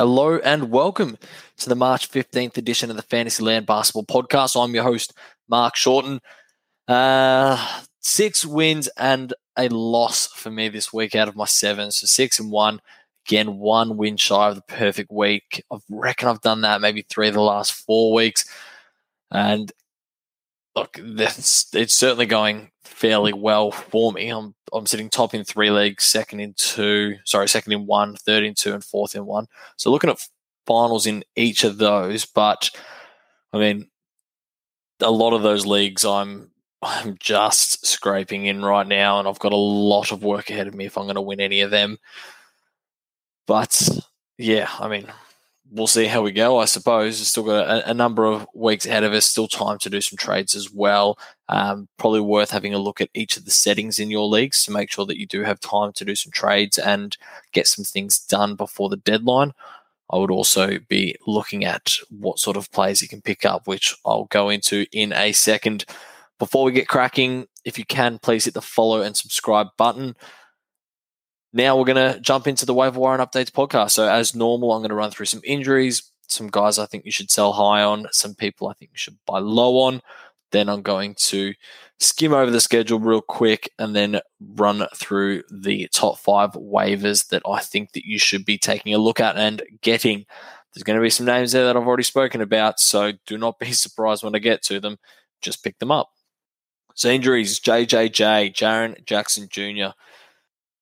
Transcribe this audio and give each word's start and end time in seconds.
Hello 0.00 0.38
and 0.38 0.70
welcome 0.70 1.18
to 1.58 1.68
the 1.68 1.74
March 1.74 2.10
15th 2.10 2.56
edition 2.56 2.88
of 2.88 2.96
the 2.96 3.02
Fantasyland 3.02 3.66
Basketball 3.66 4.06
Podcast. 4.06 4.56
I'm 4.58 4.74
your 4.74 4.82
host, 4.82 5.12
Mark 5.46 5.76
Shorten. 5.76 6.22
Uh, 6.88 7.82
six 8.00 8.46
wins 8.46 8.88
and 8.96 9.34
a 9.58 9.68
loss 9.68 10.28
for 10.28 10.50
me 10.50 10.70
this 10.70 10.90
week 10.90 11.14
out 11.14 11.28
of 11.28 11.36
my 11.36 11.44
seven. 11.44 11.90
So 11.90 12.06
six 12.06 12.40
and 12.40 12.50
one. 12.50 12.80
Again, 13.28 13.58
one 13.58 13.98
win 13.98 14.16
shy 14.16 14.48
of 14.48 14.54
the 14.54 14.62
perfect 14.62 15.10
week. 15.12 15.62
I 15.70 15.76
reckon 15.90 16.28
I've 16.28 16.40
done 16.40 16.62
that 16.62 16.80
maybe 16.80 17.02
three 17.02 17.28
of 17.28 17.34
the 17.34 17.42
last 17.42 17.74
four 17.74 18.14
weeks. 18.14 18.46
And 19.30 19.70
look, 20.80 21.00
that's, 21.16 21.74
it's 21.74 21.94
certainly 21.94 22.26
going 22.26 22.70
fairly 22.84 23.32
well 23.32 23.70
for 23.70 24.12
me. 24.12 24.28
I'm 24.28 24.54
I'm 24.72 24.86
sitting 24.86 25.10
top 25.10 25.34
in 25.34 25.44
three 25.44 25.70
leagues, 25.70 26.04
second 26.04 26.40
in 26.40 26.54
two, 26.54 27.16
sorry, 27.24 27.48
second 27.48 27.72
in 27.72 27.86
one, 27.86 28.16
third 28.16 28.44
in 28.44 28.54
two, 28.54 28.72
and 28.72 28.84
fourth 28.84 29.16
in 29.16 29.26
one. 29.26 29.46
So 29.76 29.90
looking 29.90 30.10
at 30.10 30.26
finals 30.66 31.06
in 31.06 31.24
each 31.34 31.64
of 31.64 31.78
those, 31.78 32.24
but 32.24 32.70
I 33.52 33.58
mean, 33.58 33.88
a 35.00 35.10
lot 35.10 35.32
of 35.32 35.42
those 35.42 35.66
leagues 35.66 36.04
I'm 36.04 36.50
I'm 36.82 37.16
just 37.18 37.86
scraping 37.86 38.46
in 38.46 38.64
right 38.64 38.86
now, 38.86 39.18
and 39.18 39.26
I've 39.28 39.38
got 39.38 39.52
a 39.52 39.56
lot 39.56 40.12
of 40.12 40.22
work 40.22 40.50
ahead 40.50 40.68
of 40.68 40.74
me 40.74 40.86
if 40.86 40.96
I'm 40.96 41.04
going 41.04 41.16
to 41.16 41.20
win 41.20 41.40
any 41.40 41.62
of 41.62 41.70
them. 41.70 41.98
But 43.46 43.88
yeah, 44.38 44.70
I 44.78 44.88
mean, 44.88 45.06
we'll 45.70 45.86
see 45.86 46.06
how 46.06 46.22
we 46.22 46.32
go. 46.32 46.58
I 46.58 46.64
suppose 46.64 47.18
we've 47.18 47.26
still 47.26 47.44
got 47.44 47.68
a, 47.68 47.90
a, 47.90 47.94
number 47.94 48.24
of 48.24 48.46
weeks 48.54 48.86
ahead 48.86 49.04
of 49.04 49.12
us. 49.12 49.26
Still 49.26 49.48
time 49.48 49.78
to 49.78 49.90
do 49.90 50.00
some 50.00 50.16
trades 50.16 50.54
as 50.54 50.72
well. 50.72 51.18
Um, 51.48 51.88
probably 51.96 52.20
worth 52.20 52.50
having 52.50 52.74
a 52.74 52.78
look 52.78 53.00
at 53.00 53.10
each 53.14 53.36
of 53.36 53.44
the 53.44 53.50
settings 53.50 53.98
in 53.98 54.10
your 54.10 54.26
leagues 54.26 54.64
to 54.64 54.72
make 54.72 54.90
sure 54.90 55.06
that 55.06 55.18
you 55.18 55.26
do 55.26 55.42
have 55.42 55.60
time 55.60 55.92
to 55.94 56.04
do 56.04 56.14
some 56.14 56.32
trades 56.32 56.78
and 56.78 57.16
get 57.52 57.66
some 57.66 57.84
things 57.84 58.18
done 58.18 58.56
before 58.56 58.88
the 58.88 58.96
deadline. 58.96 59.52
I 60.10 60.18
would 60.18 60.30
also 60.30 60.78
be 60.88 61.14
looking 61.26 61.64
at 61.64 61.96
what 62.10 62.40
sort 62.40 62.56
of 62.56 62.70
players 62.72 63.00
you 63.00 63.08
can 63.08 63.22
pick 63.22 63.44
up, 63.44 63.66
which 63.66 63.96
I'll 64.04 64.24
go 64.24 64.48
into 64.48 64.86
in 64.92 65.12
a 65.12 65.32
second. 65.32 65.84
Before 66.38 66.64
we 66.64 66.72
get 66.72 66.88
cracking, 66.88 67.46
if 67.64 67.78
you 67.78 67.84
can, 67.84 68.18
please 68.18 68.46
hit 68.46 68.54
the 68.54 68.62
follow 68.62 69.02
and 69.02 69.16
subscribe 69.16 69.68
button. 69.76 70.16
Now 71.52 71.76
we're 71.76 71.84
going 71.84 72.14
to 72.14 72.20
jump 72.20 72.46
into 72.46 72.64
the 72.64 72.74
waiver 72.74 73.00
wire 73.00 73.18
and 73.18 73.28
updates 73.28 73.50
podcast. 73.50 73.92
So 73.92 74.08
as 74.08 74.34
normal, 74.34 74.72
I'm 74.72 74.80
going 74.80 74.90
to 74.90 74.94
run 74.94 75.10
through 75.10 75.26
some 75.26 75.40
injuries, 75.44 76.02
some 76.28 76.48
guys 76.48 76.78
I 76.78 76.86
think 76.86 77.04
you 77.04 77.10
should 77.10 77.30
sell 77.30 77.52
high 77.52 77.82
on, 77.82 78.06
some 78.12 78.34
people 78.34 78.68
I 78.68 78.74
think 78.74 78.92
you 78.92 78.98
should 78.98 79.18
buy 79.26 79.40
low 79.40 79.78
on. 79.80 80.00
Then 80.52 80.68
I'm 80.68 80.82
going 80.82 81.14
to 81.18 81.54
skim 81.98 82.32
over 82.32 82.50
the 82.50 82.60
schedule 82.60 82.98
real 83.00 83.20
quick 83.20 83.70
and 83.78 83.94
then 83.94 84.20
run 84.54 84.86
through 84.94 85.42
the 85.50 85.88
top 85.92 86.18
five 86.18 86.52
waivers 86.52 87.28
that 87.28 87.42
I 87.48 87.60
think 87.60 87.92
that 87.92 88.04
you 88.04 88.18
should 88.18 88.44
be 88.44 88.56
taking 88.56 88.94
a 88.94 88.98
look 88.98 89.20
at 89.20 89.36
and 89.36 89.62
getting. 89.82 90.24
There's 90.72 90.84
going 90.84 90.98
to 90.98 91.02
be 91.02 91.10
some 91.10 91.26
names 91.26 91.52
there 91.52 91.64
that 91.64 91.76
I've 91.76 91.86
already 91.86 92.04
spoken 92.04 92.40
about, 92.40 92.78
so 92.78 93.12
do 93.26 93.36
not 93.36 93.58
be 93.58 93.72
surprised 93.72 94.22
when 94.22 94.34
I 94.36 94.38
get 94.38 94.62
to 94.64 94.78
them. 94.78 94.98
Just 95.42 95.64
pick 95.64 95.78
them 95.78 95.90
up. 95.90 96.10
So 96.94 97.08
injuries, 97.08 97.60
JJJ, 97.60 98.54
Jaren 98.54 99.04
Jackson 99.04 99.48
Jr 99.50 99.92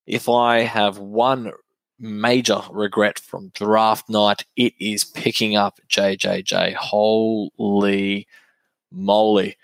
if 0.09 0.29
I 0.29 0.61
have 0.61 0.99
one 0.99 1.53
major 2.01 2.63
regret 2.71 3.19
from 3.19 3.51
draft 3.55 4.09
night, 4.09 4.45
it 4.57 4.73
is 4.81 5.05
picking 5.05 5.55
up 5.55 5.79
JJJ. 5.89 6.75
Holy 6.75 8.27
moly. 8.91 9.57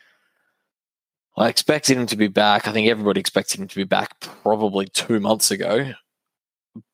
I 1.36 1.48
expected 1.48 1.96
him 1.96 2.06
to 2.06 2.16
be 2.16 2.28
back. 2.28 2.68
I 2.68 2.72
think 2.72 2.88
everybody 2.88 3.20
expected 3.20 3.58
him 3.58 3.68
to 3.68 3.76
be 3.76 3.84
back 3.84 4.20
probably 4.20 4.86
two 4.86 5.18
months 5.18 5.50
ago, 5.50 5.92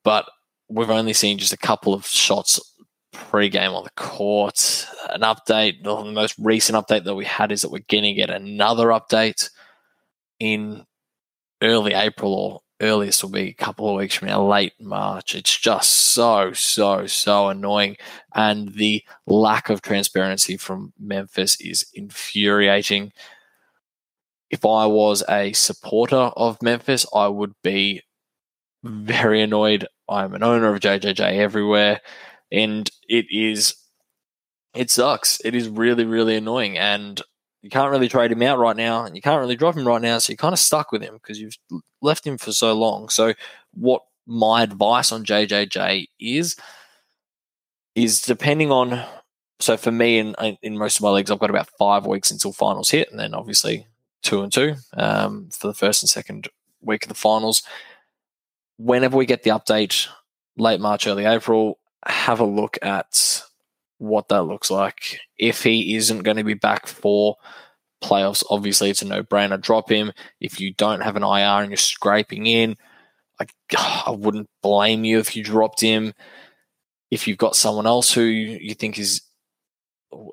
but 0.05 0.27
we've 0.69 0.89
only 0.89 1.13
seen 1.13 1.37
just 1.37 1.53
a 1.53 1.59
couple 1.59 1.93
of 1.93 2.07
shots 2.07 2.61
pre-game 3.13 3.73
on 3.73 3.83
the 3.83 3.91
court. 3.97 4.87
An 5.11 5.23
update, 5.23 5.83
the 5.83 6.05
most 6.05 6.37
recent 6.39 6.79
update 6.79 7.05
that 7.05 7.17
we 7.17 7.25
had 7.25 7.51
is 7.51 7.63
that 7.63 7.73
we're 7.73 7.83
going 7.89 8.05
to 8.05 8.15
get 8.15 8.31
another 8.31 8.87
update 8.87 9.51
in 10.39 10.87
early 11.61 11.93
April 11.93 12.33
or 12.33 12.61
earliest 12.81 13.23
will 13.23 13.31
be 13.31 13.49
a 13.49 13.53
couple 13.53 13.89
of 13.89 13.97
weeks 13.97 14.15
from 14.15 14.29
now, 14.29 14.43
late 14.43 14.73
March. 14.81 15.35
It's 15.35 15.57
just 15.57 15.93
so, 15.93 16.53
so, 16.53 17.07
so 17.07 17.49
annoying. 17.49 17.97
And 18.35 18.75
the 18.75 19.03
lack 19.27 19.71
of 19.71 19.83
transparency 19.83 20.57
from 20.57 20.93
Memphis 20.99 21.61
is 21.61 21.87
infuriating. 21.95 23.13
If 24.51 24.65
I 24.65 24.87
was 24.87 25.23
a 25.29 25.53
supporter 25.53 26.17
of 26.17 26.61
Memphis, 26.63 27.07
I 27.15 27.29
would 27.29 27.55
be 27.63 28.03
very 28.83 29.43
annoyed. 29.43 29.87
I'm 30.09 30.35
an 30.35 30.43
owner 30.43 30.75
of 30.75 30.81
JJJ 30.81 31.21
everywhere, 31.21 32.01
and 32.51 32.91
it 33.09 33.27
is, 33.31 33.75
it 34.75 34.91
sucks. 34.91 35.41
It 35.45 35.55
is 35.55 35.69
really, 35.69 36.05
really 36.05 36.37
annoying. 36.37 36.79
And 36.79 37.21
you 37.63 37.71
can't 37.71 37.91
really 37.91 38.09
trade 38.09 38.33
him 38.33 38.43
out 38.43 38.59
right 38.59 38.77
now, 38.77 39.05
and 39.05 39.15
you 39.15 39.23
can't 39.23 39.41
really 39.41 39.57
drop 39.57 39.77
him 39.77 39.87
right 39.87 40.01
now. 40.01 40.19
So 40.19 40.33
you're 40.33 40.37
kind 40.39 40.53
of 40.53 40.59
stuck 40.59 40.93
with 40.93 41.03
him 41.03 41.15
because 41.15 41.39
you've 41.39 41.59
left 42.01 42.27
him 42.27 42.39
for 42.39 42.53
so 42.53 42.73
long. 42.75 43.09
So 43.09 43.35
what 43.73 44.03
my 44.27 44.63
advice 44.63 45.13
on 45.13 45.25
JJJ 45.25 46.07
is 46.19 46.57
is 47.95 48.23
depending 48.23 48.71
on. 48.71 49.05
So 49.59 49.77
for 49.77 49.93
me, 49.93 50.19
in 50.19 50.35
in 50.63 50.79
most 50.79 50.97
of 50.99 51.03
my 51.03 51.11
leagues, 51.11 51.31
I've 51.31 51.39
got 51.39 51.51
about 51.51 51.69
five 51.79 52.07
weeks 52.07 52.31
until 52.31 52.53
finals 52.53 52.91
hit, 52.91 53.11
and 53.11 53.21
then 53.21 53.35
obviously 53.35 53.87
two 54.23 54.43
and 54.43 54.53
two 54.53 54.77
um, 54.95 55.49
for 55.51 55.67
the 55.67 55.75
first 55.75 56.03
and 56.03 56.09
second 56.09 56.49
week 56.81 57.05
of 57.05 57.09
the 57.09 57.15
finals. 57.15 57.63
Whenever 58.79 59.17
we 59.19 59.27
get 59.27 59.43
the 59.43 59.51
update, 59.51 60.09
late 60.57 60.81
March, 60.81 61.07
early 61.07 61.27
April, 61.27 61.79
have 62.07 62.41
a 62.41 62.45
look 62.45 62.79
at 62.81 63.43
what 64.01 64.29
that 64.29 64.45
looks 64.45 64.71
like. 64.71 65.21
If 65.39 65.63
he 65.63 65.95
isn't 65.95 66.23
going 66.23 66.39
to 66.39 66.45
be 66.45 66.55
back 66.55 66.87
for 66.87 67.37
playoffs, 68.03 68.43
obviously 68.51 68.91
it's 68.91 69.03
a 69.03 69.07
no 69.07 69.23
brainer. 69.23 69.61
Drop 69.61 69.91
him. 69.91 70.13
If 70.41 70.59
you 70.59 70.73
don't 70.73 71.03
have 71.03 71.17
an 71.17 71.23
IR 71.23 71.63
and 71.63 71.71
you're 71.71 71.77
scraping 71.77 72.47
in, 72.47 72.77
I, 73.39 73.47
I 74.07 74.11
wouldn't 74.11 74.49
blame 74.63 75.05
you 75.05 75.19
if 75.19 75.37
you 75.37 75.45
dropped 75.45 75.81
him. 75.81 76.15
If 77.11 77.29
you've 77.29 77.39
got 77.39 77.57
someone 77.57 77.87
else 77.87 78.13
who 78.13 78.23
you 78.23 78.75
think 78.75 78.99
is 78.99 79.23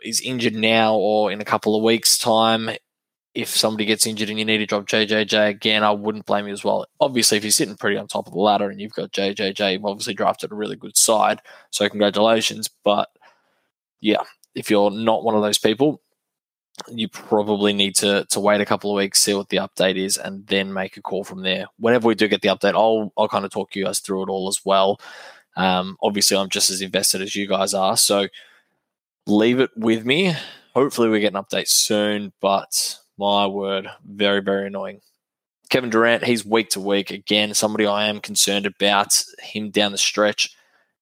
is 0.04 0.22
injured 0.22 0.56
now 0.56 0.96
or 0.96 1.32
in 1.32 1.42
a 1.42 1.46
couple 1.46 1.76
of 1.76 1.84
weeks' 1.84 2.18
time, 2.18 2.70
if 3.36 3.50
somebody 3.50 3.86
gets 3.86 4.08
injured 4.08 4.30
and 4.30 4.40
you 4.40 4.46
need 4.46 4.60
to 4.60 4.66
drop 4.66 4.88
JJJ 4.88 5.50
again, 5.50 5.84
I 5.84 5.92
wouldn't 5.92 6.26
blame 6.26 6.48
you 6.48 6.54
as 6.54 6.64
well. 6.64 6.86
Obviously, 7.00 7.38
if 7.38 7.44
you're 7.44 7.52
sitting 7.52 7.76
pretty 7.76 7.98
on 7.98 8.08
top 8.08 8.28
of 8.28 8.34
the 8.34 8.40
ladder 8.40 8.70
and 8.70 8.80
you've 8.80 8.94
got 8.94 9.12
JJJ, 9.12 9.74
you've 9.74 9.86
obviously 9.86 10.14
drafted 10.14 10.52
a 10.52 10.56
really 10.56 10.76
good 10.76 10.98
side, 10.98 11.42
so 11.70 11.88
congratulations. 11.90 12.70
But 12.84 13.10
yeah, 14.02 14.24
if 14.56 14.70
you're 14.70 14.92
not 14.92 15.24
one 15.24 15.36
of 15.36 15.42
those 15.42 15.58
people, 15.58 16.02
you 16.90 17.08
probably 17.10 17.74
need 17.74 17.96
to 17.96 18.26
to 18.30 18.40
wait 18.40 18.62
a 18.62 18.66
couple 18.66 18.92
of 18.92 18.98
weeks, 18.98 19.22
see 19.22 19.34
what 19.34 19.50
the 19.50 19.58
update 19.58 19.98
is, 19.98 20.18
and 20.18 20.46
then 20.48 20.74
make 20.74 20.98
a 20.98 21.02
call 21.02 21.24
from 21.24 21.42
there. 21.42 21.66
Whenever 21.80 22.08
we 22.08 22.16
do 22.16 22.28
get 22.28 22.42
the 22.42 22.50
update, 22.50 22.76
I'll 22.76 23.12
I'll 23.18 23.28
kind 23.28 23.46
of 23.46 23.52
talk 23.52 23.76
you 23.76 23.86
guys 23.86 24.00
through 24.00 24.24
it 24.24 24.30
all 24.30 24.48
as 24.48 24.62
well. 24.64 25.00
Um, 25.56 25.98
obviously, 26.04 26.38
I'm 26.38 26.50
just 26.50 26.70
as 26.70 26.82
invested 26.82 27.22
as 27.22 27.36
you 27.36 27.48
guys 27.48 27.74
are, 27.74 27.98
so 27.98 28.28
leave 29.26 29.60
it 29.60 29.72
with 29.76 30.06
me. 30.06 30.36
Hopefully, 30.76 31.10
we 31.10 31.20
get 31.20 31.34
an 31.34 31.44
update 31.44 31.68
soon. 31.68 32.32
But 32.42 32.98
my 33.18 33.48
word, 33.48 33.90
very 34.06 34.42
very 34.42 34.68
annoying. 34.68 35.02
Kevin 35.70 35.90
Durant, 35.90 36.24
he's 36.24 36.46
week 36.46 36.70
to 36.70 36.80
week 36.80 37.12
again. 37.12 37.54
Somebody 37.54 37.86
I 37.88 38.08
am 38.08 38.22
concerned 38.22 38.66
about 38.66 39.22
him 39.40 39.70
down 39.70 39.92
the 39.92 39.98
stretch. 39.98 40.56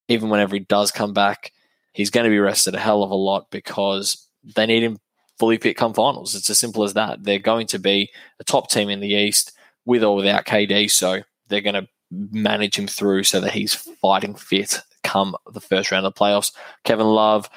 Even 0.07 0.29
whenever 0.29 0.55
he 0.55 0.59
does 0.59 0.91
come 0.91 1.13
back, 1.13 1.51
he's 1.95 2.09
going 2.09 2.25
to 2.25 2.29
be 2.29 2.39
rested 2.39 2.75
a 2.75 2.79
hell 2.79 3.03
of 3.03 3.09
a 3.09 3.15
lot 3.15 3.49
because 3.49 4.27
they 4.55 4.65
need 4.65 4.83
him 4.83 4.99
fully 5.39 5.57
fit 5.57 5.77
come 5.77 5.93
finals. 5.93 6.35
It's 6.35 6.49
as 6.49 6.57
simple 6.57 6.83
as 6.83 6.93
that. 6.93 7.23
They're 7.23 7.39
going 7.39 7.67
to 7.67 7.79
be 7.79 8.11
a 8.39 8.43
top 8.43 8.69
team 8.69 8.89
in 8.89 8.99
the 8.99 9.13
East 9.13 9.53
with 9.85 10.03
or 10.03 10.15
without 10.15 10.45
KD, 10.45 10.91
so 10.91 11.21
they're 11.47 11.61
going 11.61 11.75
to 11.75 11.87
manage 12.11 12.77
him 12.77 12.87
through 12.87 13.23
so 13.23 13.39
that 13.39 13.53
he's 13.53 13.73
fighting 13.73 14.35
fit 14.35 14.81
come 15.03 15.35
the 15.51 15.61
first 15.61 15.91
round 15.91 16.05
of 16.05 16.13
the 16.13 16.19
playoffs. 16.19 16.51
Kevin 16.83 17.07
Love, 17.07 17.49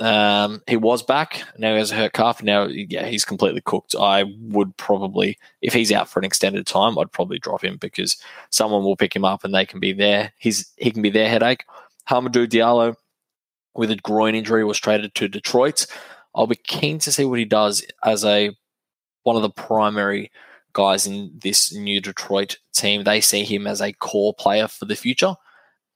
um, 0.00 0.62
he 0.66 0.76
was 0.76 1.02
back. 1.02 1.42
Now 1.58 1.72
he 1.72 1.78
has 1.78 1.90
a 1.90 1.96
hurt 1.96 2.14
calf. 2.14 2.42
Now, 2.42 2.64
yeah, 2.64 3.06
he's 3.06 3.24
completely 3.24 3.60
cooked. 3.60 3.94
I 3.98 4.24
would 4.40 4.74
probably, 4.76 5.38
if 5.60 5.74
he's 5.74 5.92
out 5.92 6.08
for 6.08 6.18
an 6.18 6.24
extended 6.24 6.66
time, 6.66 6.98
I'd 6.98 7.12
probably 7.12 7.38
drop 7.38 7.62
him 7.62 7.76
because 7.76 8.16
someone 8.48 8.82
will 8.82 8.96
pick 8.96 9.14
him 9.14 9.24
up 9.24 9.44
and 9.44 9.54
they 9.54 9.66
can 9.66 9.80
be 9.80 9.92
there. 9.92 10.32
He's 10.38 10.72
he 10.76 10.90
can 10.90 11.02
be 11.02 11.10
their 11.10 11.28
headache. 11.28 11.64
Hamidou 12.08 12.46
Diallo 12.46 12.96
with 13.74 13.90
a 13.90 13.96
groin 13.96 14.34
injury 14.34 14.64
was 14.64 14.78
traded 14.78 15.14
to 15.14 15.28
Detroit. 15.28 15.86
I'll 16.34 16.46
be 16.46 16.56
keen 16.56 16.98
to 17.00 17.12
see 17.12 17.24
what 17.24 17.38
he 17.38 17.44
does 17.44 17.84
as 18.04 18.24
a 18.24 18.56
one 19.22 19.36
of 19.36 19.42
the 19.42 19.50
primary 19.50 20.30
guys 20.72 21.06
in 21.06 21.32
this 21.42 21.74
new 21.74 22.00
Detroit 22.00 22.58
team. 22.72 23.04
They 23.04 23.20
see 23.20 23.44
him 23.44 23.66
as 23.66 23.80
a 23.80 23.92
core 23.92 24.34
player 24.34 24.68
for 24.68 24.84
the 24.84 24.96
future, 24.96 25.34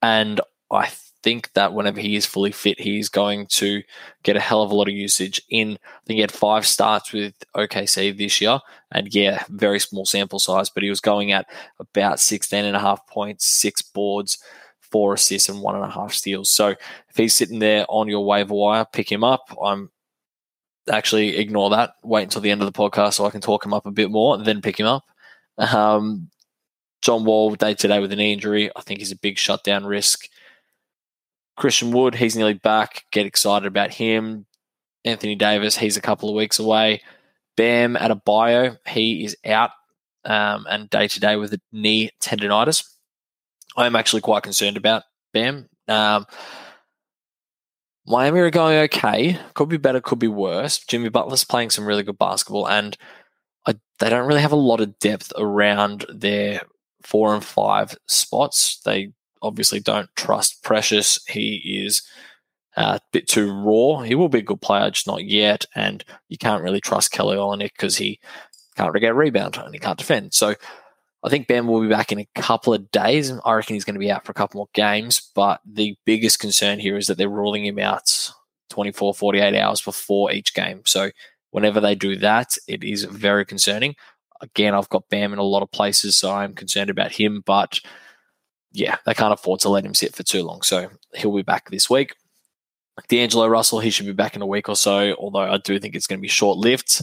and 0.03 0.41
I 0.71 0.91
think 1.23 1.53
that 1.55 1.73
whenever 1.73 2.01
he 2.01 2.17
is 2.17 2.27
fully 2.27 2.53
fit, 2.53 2.79
he's 2.79 3.09
going 3.09 3.47
to 3.47 3.83
get 4.25 4.37
a 4.37 4.41
hell 4.41 4.63
of 4.63 4.71
a 4.71 4.75
lot 4.75 4.89
of 4.89 4.95
usage. 4.95 5.41
In 5.49 5.73
I 5.73 6.07
think 6.07 6.17
he 6.17 6.21
had 6.21 6.33
five 6.33 6.67
starts 6.67 7.13
with 7.13 7.35
OKC 7.57 8.17
this 8.17 8.41
year, 8.41 8.61
and 8.93 9.13
yeah, 9.15 9.45
very 9.49 9.79
small 9.81 10.05
sample 10.05 10.39
size, 10.39 10.69
but 10.69 10.83
he 10.83 10.91
was 10.91 11.01
going 11.01 11.33
at 11.33 11.47
about 11.79 12.21
16 12.21 12.65
and 12.65 12.77
a 12.77 12.81
half 12.81 13.07
points, 13.07 13.47
six 13.47 13.81
boards 13.83 14.39
four 14.95 15.15
assists 15.15 15.49
and 15.49 15.61
one 15.61 15.75
and 15.75 15.83
a 15.83 15.91
half 15.91 16.13
steals. 16.13 16.53
So 16.53 16.69
if 16.69 17.17
he's 17.17 17.35
sitting 17.35 17.59
there 17.59 17.85
on 17.89 18.07
your 18.07 18.25
waiver 18.25 18.55
wire, 18.55 18.87
pick 18.93 19.11
him 19.11 19.25
up. 19.25 19.49
I'm 19.61 19.91
actually 20.89 21.37
ignore 21.37 21.71
that. 21.71 21.95
Wait 22.05 22.23
until 22.23 22.41
the 22.41 22.53
end 22.53 22.63
of 22.63 22.73
the 22.73 22.79
podcast 22.79 23.15
so 23.15 23.27
I 23.27 23.31
can 23.31 23.41
talk 23.41 23.67
him 23.67 23.75
up 23.75 23.87
a 23.87 23.91
bit 23.91 24.13
more, 24.13 24.37
and 24.37 24.47
then 24.47 24.63
pick 24.63 24.79
him 24.79 24.87
up. 24.87 25.03
Um, 25.59 26.31
John 27.03 27.25
Wall 27.25 27.57
day 27.57 27.75
to 27.75 27.89
day 27.89 27.99
with 27.99 28.13
an 28.13 28.21
injury. 28.21 28.71
I 28.77 28.83
think 28.83 29.01
he's 29.01 29.11
a 29.11 29.17
big 29.17 29.37
shutdown 29.37 29.85
risk. 29.85 30.29
Christian 31.57 31.91
Wood, 31.91 32.15
he's 32.15 32.37
nearly 32.37 32.55
back. 32.55 33.05
Get 33.11 33.27
excited 33.27 33.67
about 33.67 33.91
him. 33.93 34.47
Anthony 35.05 35.35
Davis, 35.35 35.77
he's 35.77 35.97
a 35.97 36.01
couple 36.01 36.29
of 36.29 36.37
weeks 36.37 36.61
away. 36.61 37.03
Bam 37.57 37.97
Adebayo, 37.97 38.79
he 38.87 39.25
is 39.25 39.37
out 39.45 39.73
um, 40.25 40.67
and 40.71 40.89
day 40.89 41.09
to 41.09 41.19
day 41.19 41.35
with 41.35 41.53
a 41.53 41.61
knee 41.73 42.11
tendonitis. 42.21 42.94
I'm 43.77 43.97
actually 43.97 44.23
quite 44.23 44.43
concerned 44.43 44.77
about 44.77 45.03
Bam. 45.33 45.69
Um, 45.89 46.27
Miami 48.07 48.41
are 48.41 48.51
going 48.51 48.79
okay. 48.85 49.39
Could 49.55 49.69
be 49.69 49.77
better, 49.77 50.01
could 50.01 50.19
be 50.19 50.29
worse. 50.29 50.79
Jimmy 50.79 51.09
Butler's 51.09 51.45
playing 51.45 51.71
some 51.71 51.87
really 51.87 52.03
good 52.03 52.19
basketball, 52.19 52.69
and 52.69 52.97
I, 53.67 53.75
they 53.99 54.11
don't 54.11 54.27
really 54.27 54.43
have 54.43 54.53
a 54.53 54.57
lot 54.57 54.81
of 54.81 54.99
depth 54.99 55.33
around 55.37 56.05
their 56.09 56.63
four 57.03 57.35
and 57.35 57.45
five 57.45 57.97
spots. 58.07 58.81
They 58.85 59.13
obviously 59.41 59.81
don't 59.81 60.09
trust 60.17 60.63
Precious. 60.63 61.25
He 61.29 61.85
is 61.87 62.03
a 62.77 63.01
bit 63.13 63.29
too 63.29 63.53
raw. 63.53 64.03
He 64.03 64.15
will 64.15 64.29
be 64.29 64.41
a 64.41 64.43
good 64.43 64.61
player, 64.61 64.91
just 64.91 65.07
not 65.07 65.25
yet. 65.25 65.65
And 65.75 66.05
you 66.29 66.39
can't 66.39 66.63
really 66.63 66.81
trust 66.81 67.13
Kelly 67.13 67.37
Olynyk 67.37 67.73
because 67.77 67.97
he 67.97 68.19
can't 68.77 68.95
get 68.95 69.11
a 69.11 69.15
rebound 69.15 69.57
and 69.57 69.73
he 69.73 69.79
can't 69.79 69.99
defend. 69.99 70.35
So 70.35 70.55
I 71.25 71.31
think 71.31 71.49
Ben 71.49 71.67
will 71.67 71.81
be 71.81 71.89
back 71.89 72.13
in 72.13 72.19
a 72.19 72.29
couple 72.35 72.75
of 72.75 72.91
days. 72.91 73.33
I 73.47 73.55
reckon 73.55 73.75
he's 73.75 73.85
going 73.85 73.95
to 73.95 74.01
be 74.01 74.11
out 74.11 74.27
for 74.27 74.33
a 74.33 74.35
couple 74.35 74.59
more 74.59 74.69
games. 74.75 75.31
But 75.35 75.61
the 75.65 75.97
biggest 76.05 76.39
concern 76.39 76.79
here 76.79 76.99
is 76.99 77.07
that 77.07 77.17
they're 77.17 77.31
ruling 77.31 77.65
him 77.65 77.79
out 77.79 78.31
24, 78.69 79.15
48 79.15 79.59
hours 79.59 79.81
before 79.81 80.31
each 80.33 80.53
game. 80.53 80.83
So 80.85 81.11
whenever 81.51 81.81
they 81.81 81.95
do 81.95 82.17
that, 82.17 82.59
it 82.69 82.85
is 82.85 83.05
very 83.05 83.47
concerning. 83.47 83.95
Again, 84.43 84.75
I've 84.75 84.91
got 84.91 85.09
Bam 85.09 85.33
in 85.33 85.39
a 85.39 85.43
lot 85.43 85.63
of 85.63 85.71
places, 85.71 86.19
so 86.19 86.31
I'm 86.31 86.55
concerned 86.55 86.91
about 86.91 87.13
him. 87.13 87.43
But 87.47 87.81
yeah, 88.73 88.99
they 89.07 89.15
can't 89.15 89.33
afford 89.33 89.61
to 89.61 89.71
let 89.71 89.87
him 89.87 89.95
sit 89.95 90.15
for 90.15 90.25
too 90.25 90.43
long. 90.43 90.61
So 90.61 90.91
he'll 91.15 91.35
be 91.35 91.43
back 91.43 91.71
this 91.71 91.89
week. 91.89 92.15
D'Angelo 93.09 93.49
Russell, 93.49 93.81
he 93.81 93.91
should 93.91 94.07
be 94.07 94.13
back 94.13 94.37
in 94.37 94.43
a 94.43 94.47
week 94.47 94.69
or 94.69 94.77
so, 94.77 95.15
although 95.15 95.39
I 95.39 95.57
do 95.57 95.79
think 95.79 95.95
it's 95.95 96.07
going 96.07 96.19
to 96.19 96.23
be 96.23 96.29
short 96.29 96.59
lived. 96.59 97.01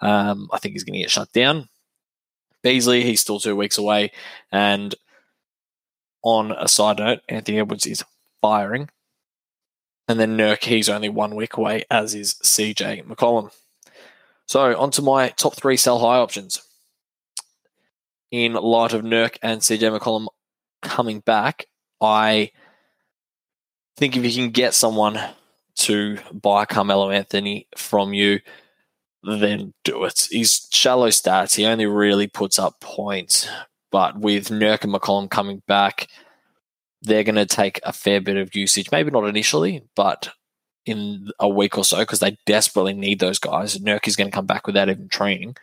Um, 0.00 0.48
I 0.52 0.58
think 0.58 0.72
he's 0.72 0.84
going 0.84 0.94
to 0.94 1.00
get 1.00 1.10
shut 1.10 1.32
down. 1.32 1.68
Beasley, 2.62 3.02
he's 3.02 3.20
still 3.20 3.40
two 3.40 3.56
weeks 3.56 3.78
away. 3.78 4.12
And 4.52 4.94
on 6.22 6.52
a 6.52 6.68
side 6.68 6.98
note, 6.98 7.20
Anthony 7.28 7.58
Edwards 7.58 7.86
is 7.86 8.04
firing. 8.40 8.90
And 10.08 10.18
then 10.18 10.36
Nurk, 10.36 10.64
he's 10.64 10.88
only 10.88 11.08
one 11.08 11.36
week 11.36 11.56
away, 11.56 11.84
as 11.90 12.14
is 12.14 12.34
CJ 12.42 13.04
McCollum. 13.06 13.52
So, 14.46 14.76
on 14.76 14.90
to 14.92 15.02
my 15.02 15.28
top 15.28 15.54
three 15.54 15.76
sell 15.76 16.00
high 16.00 16.18
options. 16.18 16.62
In 18.32 18.54
light 18.54 18.92
of 18.92 19.02
Nurk 19.02 19.36
and 19.42 19.60
CJ 19.60 19.96
McCollum 19.96 20.26
coming 20.82 21.20
back, 21.20 21.66
I 22.00 22.50
think 23.96 24.16
if 24.16 24.24
you 24.24 24.32
can 24.32 24.50
get 24.50 24.74
someone 24.74 25.20
to 25.76 26.18
buy 26.32 26.64
Carmelo 26.64 27.10
Anthony 27.10 27.68
from 27.76 28.12
you, 28.12 28.40
then 29.22 29.74
do 29.84 30.04
it. 30.04 30.28
He's 30.30 30.68
shallow 30.70 31.08
stats. 31.08 31.56
He 31.56 31.66
only 31.66 31.86
really 31.86 32.26
puts 32.26 32.58
up 32.58 32.80
points. 32.80 33.48
But 33.90 34.18
with 34.18 34.48
Nurk 34.48 34.84
and 34.84 34.92
McCollum 34.94 35.30
coming 35.30 35.62
back, 35.66 36.08
they're 37.02 37.24
going 37.24 37.34
to 37.34 37.46
take 37.46 37.80
a 37.82 37.92
fair 37.92 38.20
bit 38.20 38.36
of 38.36 38.54
usage. 38.54 38.90
Maybe 38.92 39.10
not 39.10 39.28
initially, 39.28 39.82
but 39.96 40.30
in 40.86 41.30
a 41.38 41.48
week 41.48 41.76
or 41.76 41.84
so, 41.84 41.98
because 41.98 42.20
they 42.20 42.36
desperately 42.46 42.94
need 42.94 43.20
those 43.20 43.38
guys. 43.38 43.78
Nurk 43.78 44.06
is 44.06 44.16
going 44.16 44.30
to 44.30 44.34
come 44.34 44.46
back 44.46 44.66
without 44.66 44.88
even 44.88 45.08
training. 45.08 45.56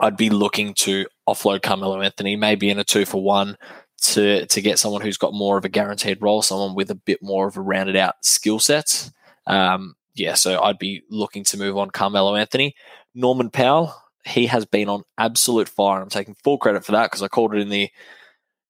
I'd 0.00 0.16
be 0.16 0.30
looking 0.30 0.74
to 0.74 1.06
offload 1.28 1.62
Carmelo 1.62 2.00
Anthony, 2.00 2.36
maybe 2.36 2.70
in 2.70 2.78
a 2.78 2.84
two 2.84 3.04
for 3.04 3.22
one, 3.22 3.56
to 4.00 4.46
to 4.46 4.60
get 4.60 4.78
someone 4.78 5.02
who's 5.02 5.16
got 5.16 5.34
more 5.34 5.58
of 5.58 5.64
a 5.64 5.68
guaranteed 5.68 6.22
role, 6.22 6.40
someone 6.42 6.76
with 6.76 6.90
a 6.90 6.94
bit 6.94 7.20
more 7.20 7.48
of 7.48 7.56
a 7.56 7.60
rounded 7.60 7.96
out 7.96 8.14
skill 8.22 8.60
set. 8.60 9.10
Um, 9.46 9.96
yeah, 10.18 10.34
so 10.34 10.62
I'd 10.62 10.78
be 10.78 11.02
looking 11.08 11.44
to 11.44 11.58
move 11.58 11.76
on 11.76 11.90
Carmelo 11.90 12.36
Anthony. 12.36 12.74
Norman 13.14 13.50
Powell, 13.50 13.94
he 14.24 14.46
has 14.46 14.64
been 14.64 14.88
on 14.88 15.04
absolute 15.16 15.68
fire. 15.68 15.96
and 15.96 16.04
I'm 16.04 16.10
taking 16.10 16.36
full 16.42 16.58
credit 16.58 16.84
for 16.84 16.92
that 16.92 17.06
because 17.06 17.22
I 17.22 17.28
called 17.28 17.54
it 17.54 17.60
in 17.60 17.68
the 17.68 17.90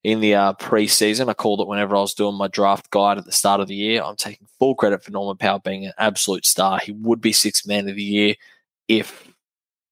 in 0.03 0.21
the 0.21 0.35
uh, 0.35 0.53
preseason. 0.53 1.29
I 1.29 1.33
called 1.33 1.59
it 1.59 1.67
whenever 1.67 1.95
I 1.95 1.99
was 1.99 2.13
doing 2.13 2.35
my 2.35 2.47
draft 2.47 2.89
guide 2.89 3.17
at 3.17 3.25
the 3.25 3.31
start 3.31 3.59
of 3.59 3.67
the 3.67 3.75
year. 3.75 4.01
I'm 4.01 4.15
taking 4.15 4.47
full 4.57 4.75
credit 4.75 5.03
for 5.03 5.11
Norman 5.11 5.37
Powell 5.37 5.59
being 5.59 5.85
an 5.85 5.93
absolute 5.97 6.45
star. 6.45 6.79
He 6.79 6.93
would 6.93 7.21
be 7.21 7.33
sixth 7.33 7.67
man 7.67 7.89
of 7.89 7.95
the 7.95 8.03
year 8.03 8.35
if 8.87 9.27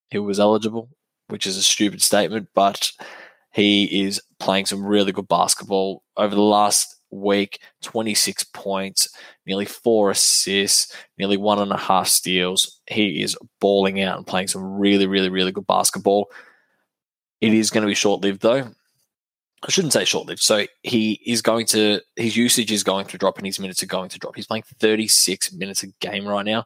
he 0.10 0.20
was 0.20 0.40
eligible, 0.40 0.90
which 1.28 1.46
is 1.46 1.58
a 1.58 1.64
stupid 1.64 2.02
statement, 2.02 2.48
but 2.56 2.92
he 3.52 4.04
is 4.04 4.22
playing 4.40 4.66
some 4.66 4.86
really 4.86 5.12
good 5.12 5.28
basketball 5.28 6.04
over 6.16 6.34
the 6.34 6.42
last 6.42 6.97
week 7.12 7.60
26 7.82 8.44
points, 8.46 9.10
nearly 9.46 9.66
four 9.66 10.12
assists, 10.12 10.96
nearly 11.18 11.38
one 11.38 11.60
and 11.60 11.72
a 11.72 11.78
half 11.78 12.08
steals. 12.08 12.82
He 12.88 13.22
is 13.22 13.38
balling 13.60 14.02
out 14.02 14.18
and 14.18 14.28
playing 14.28 14.48
some 14.48 14.64
really, 14.64 15.08
really, 15.08 15.30
really 15.30 15.52
good 15.52 15.68
basketball. 15.68 16.30
It 17.42 17.54
is 17.54 17.70
going 17.70 17.84
to 17.84 17.88
be 17.88 17.96
short 17.96 18.22
lived, 18.22 18.42
though. 18.42 18.70
I 19.64 19.72
shouldn't 19.72 19.94
say 19.94 20.06
short 20.06 20.28
lived. 20.28 20.42
So 20.42 20.66
he 20.84 21.22
is 21.26 21.42
going 21.42 21.66
to, 21.68 22.02
his 22.16 22.38
usage 22.38 22.72
is 22.72 22.84
going 22.84 23.08
to 23.08 23.18
drop 23.18 23.38
and 23.38 23.46
his 23.46 23.60
minutes 23.60 23.82
are 23.82 23.88
going 23.88 24.10
to 24.10 24.20
drop. 24.20 24.36
He's 24.36 24.48
playing 24.48 24.64
36 24.80 25.54
minutes 25.54 25.84
a 25.84 25.88
game 26.00 26.28
right 26.28 26.46
now. 26.46 26.66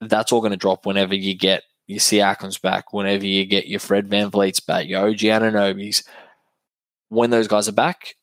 That's 0.00 0.32
all 0.32 0.40
going 0.40 0.52
to 0.52 0.56
drop 0.56 0.86
whenever 0.86 1.14
you 1.14 1.36
get 1.36 1.64
your 1.86 1.98
Siakam's 1.98 2.58
back, 2.58 2.92
whenever 2.92 3.26
you 3.26 3.44
get 3.44 3.66
your 3.66 3.80
Fred 3.80 4.08
Van 4.08 4.30
VanVleet's 4.30 4.60
back, 4.60 4.86
your 4.86 5.08
OG 5.08 5.18
Anunoby's. 5.18 6.04
When 7.08 7.30
those 7.30 7.48
guys 7.48 7.68
are 7.68 7.72
back, 7.72 8.14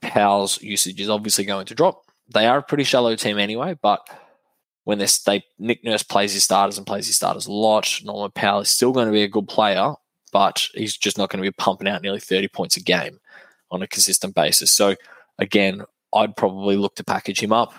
Powell's 0.00 0.60
usage 0.62 1.00
is 1.00 1.08
obviously 1.08 1.44
going 1.44 1.66
to 1.66 1.74
drop. 1.74 2.04
They 2.32 2.46
are 2.46 2.58
a 2.58 2.62
pretty 2.62 2.84
shallow 2.84 3.14
team 3.16 3.38
anyway, 3.38 3.76
but 3.80 4.06
when 4.84 4.98
they, 4.98 5.06
they 5.26 5.44
Nick 5.58 5.84
Nurse 5.84 6.02
plays 6.02 6.32
his 6.32 6.44
starters 6.44 6.78
and 6.78 6.86
plays 6.86 7.06
his 7.06 7.16
starters 7.16 7.46
a 7.46 7.52
lot, 7.52 8.00
Norman 8.04 8.30
Powell 8.32 8.60
is 8.60 8.70
still 8.70 8.92
going 8.92 9.06
to 9.06 9.12
be 9.12 9.22
a 9.22 9.28
good 9.28 9.48
player, 9.48 9.94
but 10.32 10.68
he's 10.74 10.96
just 10.96 11.18
not 11.18 11.30
going 11.30 11.42
to 11.42 11.48
be 11.48 11.54
pumping 11.54 11.88
out 11.88 12.02
nearly 12.02 12.20
30 12.20 12.48
points 12.48 12.76
a 12.76 12.80
game 12.80 13.20
on 13.70 13.82
a 13.82 13.86
consistent 13.86 14.34
basis. 14.34 14.72
So 14.72 14.96
again, 15.38 15.84
I'd 16.14 16.36
probably 16.36 16.76
look 16.76 16.96
to 16.96 17.04
package 17.04 17.42
him 17.42 17.52
up 17.52 17.74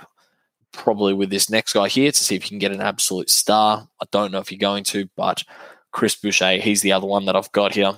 probably 0.74 1.14
with 1.14 1.30
this 1.30 1.50
next 1.50 1.74
guy 1.74 1.88
here 1.88 2.12
to 2.12 2.24
see 2.24 2.36
if 2.36 2.44
you 2.44 2.50
can 2.50 2.60
get 2.60 2.72
an 2.72 2.82
absolute 2.82 3.30
star. 3.30 3.88
I 4.02 4.06
don't 4.12 4.32
know 4.32 4.40
if 4.40 4.52
you're 4.52 4.58
going 4.58 4.84
to, 4.86 5.08
but 5.16 5.44
Chris 5.92 6.16
Boucher, 6.16 6.58
he's 6.58 6.82
the 6.82 6.92
other 6.92 7.08
one 7.08 7.26
that 7.26 7.36
I've 7.36 7.52
got 7.52 7.76
here. 7.76 7.94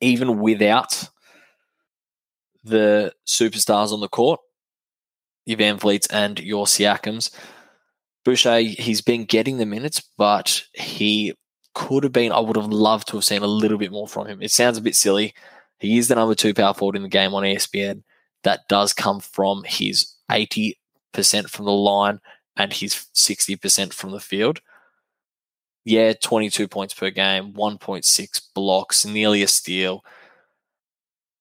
Even 0.00 0.38
without 0.38 1.08
the 2.64 3.12
superstars 3.26 3.92
on 3.92 4.00
the 4.00 4.08
court, 4.08 4.40
your 5.46 5.58
Van 5.58 5.78
VanVleets 5.78 6.06
and 6.12 6.38
your 6.38 6.66
Siakams, 6.66 7.30
Boucher, 8.24 8.60
he's 8.60 9.00
been 9.00 9.24
getting 9.24 9.56
the 9.58 9.66
minutes, 9.66 10.02
but 10.16 10.64
he 10.74 11.34
could 11.74 12.04
have 12.04 12.12
been, 12.12 12.30
I 12.30 12.38
would 12.38 12.56
have 12.56 12.66
loved 12.66 13.08
to 13.08 13.16
have 13.16 13.24
seen 13.24 13.42
a 13.42 13.48
little 13.48 13.78
bit 13.78 13.90
more 13.90 14.06
from 14.06 14.28
him. 14.28 14.42
It 14.42 14.52
sounds 14.52 14.78
a 14.78 14.82
bit 14.82 14.94
silly. 14.94 15.34
He 15.80 15.98
is 15.98 16.06
the 16.06 16.14
number 16.14 16.34
two 16.34 16.54
power 16.54 16.74
forward 16.74 16.96
in 16.96 17.02
the 17.02 17.08
game 17.08 17.34
on 17.34 17.42
ESPN. 17.42 18.04
That 18.44 18.68
does 18.68 18.92
come 18.92 19.18
from 19.20 19.64
his 19.66 20.14
80 20.30 20.78
percent 21.12 21.50
from 21.50 21.64
the 21.64 21.72
line 21.72 22.20
and 22.56 22.72
his 22.72 23.06
60% 23.14 23.92
from 23.92 24.10
the 24.10 24.20
field. 24.20 24.60
Yeah, 25.84 26.12
22 26.12 26.68
points 26.68 26.94
per 26.94 27.10
game, 27.10 27.52
1.6 27.54 28.42
blocks, 28.54 29.04
nearly 29.04 29.42
a 29.42 29.48
steal, 29.48 30.04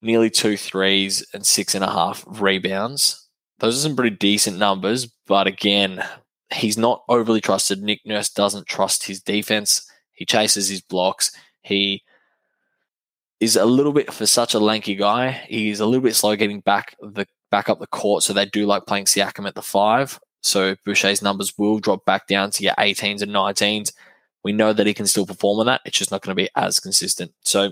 nearly 0.02 0.30
two 0.30 0.58
threes, 0.58 1.26
and 1.34 1.46
six 1.46 1.76
and 1.76 1.84
a 1.84 1.92
half 1.92 2.24
rebounds. 2.28 3.28
Those 3.60 3.78
are 3.78 3.88
some 3.88 3.96
pretty 3.96 4.16
decent 4.16 4.58
numbers, 4.58 5.06
but 5.28 5.48
again, 5.48 6.04
he's 6.54 6.78
not 6.78 7.04
overly 7.08 7.42
trusted. 7.42 7.82
Nick 7.82 8.02
Nurse 8.06 8.30
doesn't 8.30 8.68
trust 8.68 9.06
his 9.06 9.22
defense. 9.22 9.90
He 10.14 10.26
chases 10.26 10.68
his 10.68 10.82
blocks. 10.82 11.32
He 11.62 12.04
is 13.40 13.56
a 13.56 13.66
little 13.66 13.94
bit 13.94 14.14
for 14.14 14.26
such 14.26 14.54
a 14.54 14.60
lanky 14.60 14.96
guy. 14.96 15.32
He's 15.48 15.80
a 15.80 15.86
little 15.86 16.04
bit 16.04 16.16
slow 16.16 16.36
getting 16.36 16.60
back 16.62 16.96
the 17.02 17.26
back 17.50 17.70
up 17.70 17.80
the 17.80 17.88
court. 17.88 18.24
So 18.24 18.34
they 18.34 18.46
do 18.46 18.66
like 18.66 18.86
playing 18.86 19.06
Siakam 19.06 19.48
at 19.48 19.56
the 19.56 19.62
five. 19.62 20.20
So 20.42 20.76
Boucher's 20.86 21.22
numbers 21.22 21.58
will 21.58 21.80
drop 21.80 22.06
back 22.06 22.28
down 22.28 22.52
to 22.52 22.64
your 22.64 22.74
18s 22.76 23.22
and 23.22 23.32
19s. 23.32 23.94
We 24.44 24.54
know 24.54 24.74
that 24.74 24.88
he 24.88 24.94
can 24.94 25.06
still 25.06 25.26
perform 25.26 25.60
on 25.60 25.66
that. 25.68 25.82
It's 25.86 25.98
just 25.98 26.12
not 26.12 26.22
going 26.22 26.36
to 26.36 26.44
be 26.44 26.50
as 26.56 26.80
consistent. 26.80 27.32
So 27.42 27.72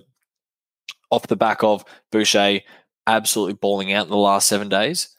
off 1.10 1.28
the 1.28 1.36
back 1.36 1.64
of 1.64 1.84
Boucher 2.12 2.62
absolutely 3.08 3.54
balling 3.54 3.92
out 3.94 4.06
in 4.06 4.12
the 4.12 4.18
last 4.18 4.48
seven 4.48 4.70
days, 4.70 5.16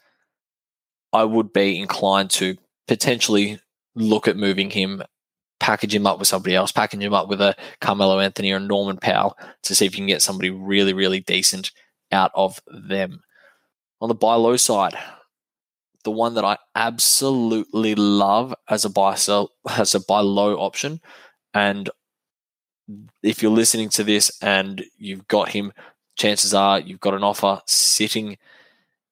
I 1.13 1.23
would 1.23 1.51
be 1.51 1.79
inclined 1.79 2.29
to 2.31 2.57
potentially 2.87 3.59
look 3.95 4.27
at 4.27 4.37
moving 4.37 4.69
him, 4.69 5.03
package 5.59 5.93
him 5.93 6.07
up 6.07 6.19
with 6.19 6.27
somebody 6.27 6.55
else, 6.55 6.71
package 6.71 7.01
him 7.01 7.13
up 7.13 7.27
with 7.27 7.41
a 7.41 7.55
Carmelo 7.81 8.19
Anthony 8.19 8.51
or 8.51 8.59
Norman 8.59 8.97
Powell 8.97 9.37
to 9.63 9.75
see 9.75 9.85
if 9.85 9.93
you 9.93 9.99
can 9.99 10.07
get 10.07 10.21
somebody 10.21 10.49
really, 10.49 10.93
really 10.93 11.19
decent 11.19 11.71
out 12.11 12.31
of 12.33 12.61
them. 12.67 13.21
On 13.99 14.07
the 14.07 14.15
buy 14.15 14.35
low 14.35 14.57
side, 14.57 14.95
the 16.03 16.11
one 16.11 16.33
that 16.35 16.45
I 16.45 16.57
absolutely 16.75 17.95
love 17.95 18.55
as 18.69 18.85
a 18.85 18.89
buy 18.89 19.15
sell 19.15 19.51
as 19.69 19.93
a 19.93 19.99
buy 19.99 20.21
low 20.21 20.55
option, 20.55 21.01
and 21.53 21.89
if 23.23 23.41
you're 23.41 23.51
listening 23.51 23.89
to 23.89 24.03
this 24.03 24.31
and 24.41 24.83
you've 24.97 25.27
got 25.27 25.49
him, 25.49 25.73
chances 26.15 26.53
are 26.53 26.79
you've 26.79 26.99
got 26.99 27.13
an 27.13 27.23
offer 27.23 27.61
sitting 27.65 28.37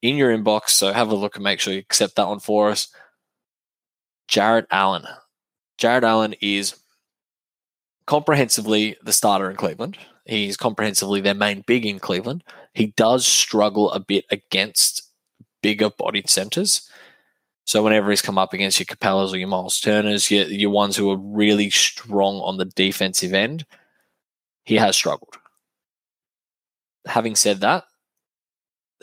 in 0.01 0.15
your 0.15 0.35
inbox. 0.35 0.69
So 0.69 0.93
have 0.93 1.11
a 1.11 1.15
look 1.15 1.35
and 1.35 1.43
make 1.43 1.59
sure 1.59 1.73
you 1.73 1.79
accept 1.79 2.15
that 2.15 2.27
one 2.27 2.39
for 2.39 2.69
us. 2.69 2.87
Jarrett 4.27 4.67
Allen. 4.71 5.05
Jarrett 5.77 6.03
Allen 6.03 6.35
is 6.41 6.75
comprehensively 8.05 8.95
the 9.03 9.13
starter 9.13 9.49
in 9.49 9.55
Cleveland. 9.55 9.97
He's 10.25 10.57
comprehensively 10.57 11.21
their 11.21 11.33
main 11.33 11.63
big 11.65 11.85
in 11.85 11.99
Cleveland. 11.99 12.43
He 12.73 12.87
does 12.97 13.25
struggle 13.25 13.91
a 13.91 13.99
bit 13.99 14.25
against 14.29 15.09
bigger 15.61 15.89
bodied 15.89 16.29
centers. 16.29 16.89
So 17.69 17.83
whenever 17.83 18.09
he's 18.09 18.23
come 18.23 18.39
up 18.39 18.51
against 18.51 18.79
your 18.79 18.87
Capelas 18.87 19.31
or 19.31 19.37
your 19.37 19.47
Miles 19.47 19.79
Turners, 19.79 20.31
your, 20.31 20.45
your 20.45 20.71
ones 20.71 20.97
who 20.97 21.11
are 21.11 21.17
really 21.17 21.69
strong 21.69 22.37
on 22.37 22.57
the 22.57 22.65
defensive 22.65 23.31
end, 23.31 23.63
he 24.65 24.77
has 24.77 24.95
struggled. 24.95 25.37
Having 27.05 27.35
said 27.35 27.61
that, 27.61 27.83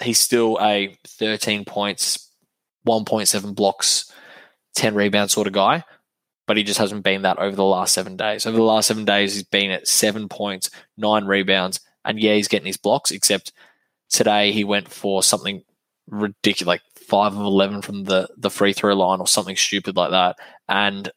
he's 0.02 0.18
still 0.18 0.58
a 0.60 0.98
13 1.06 1.64
points, 1.64 2.28
1.7 2.88 3.54
blocks, 3.54 4.12
10 4.74 4.96
rebound 4.96 5.30
sort 5.30 5.46
of 5.46 5.52
guy, 5.52 5.84
but 6.48 6.56
he 6.56 6.64
just 6.64 6.80
hasn't 6.80 7.04
been 7.04 7.22
that 7.22 7.38
over 7.38 7.54
the 7.54 7.62
last 7.62 7.94
seven 7.94 8.16
days. 8.16 8.46
Over 8.46 8.56
the 8.56 8.64
last 8.64 8.88
seven 8.88 9.04
days, 9.04 9.34
he's 9.34 9.44
been 9.44 9.70
at 9.70 9.86
seven 9.86 10.28
points, 10.28 10.72
nine 10.96 11.26
rebounds, 11.26 11.78
and 12.04 12.18
yeah, 12.18 12.34
he's 12.34 12.48
getting 12.48 12.66
his 12.66 12.76
blocks, 12.76 13.12
except 13.12 13.52
today 14.10 14.50
he 14.50 14.64
went 14.64 14.88
for 14.88 15.22
something 15.22 15.62
ridiculous, 16.08 16.66
like 16.66 16.82
five 17.06 17.32
of 17.34 17.40
11 17.40 17.82
from 17.82 18.04
the, 18.04 18.28
the 18.36 18.50
free 18.50 18.72
throw 18.72 18.94
line 18.94 19.20
or 19.20 19.26
something 19.26 19.56
stupid 19.56 19.96
like 19.96 20.10
that. 20.10 20.36
And 20.68 21.10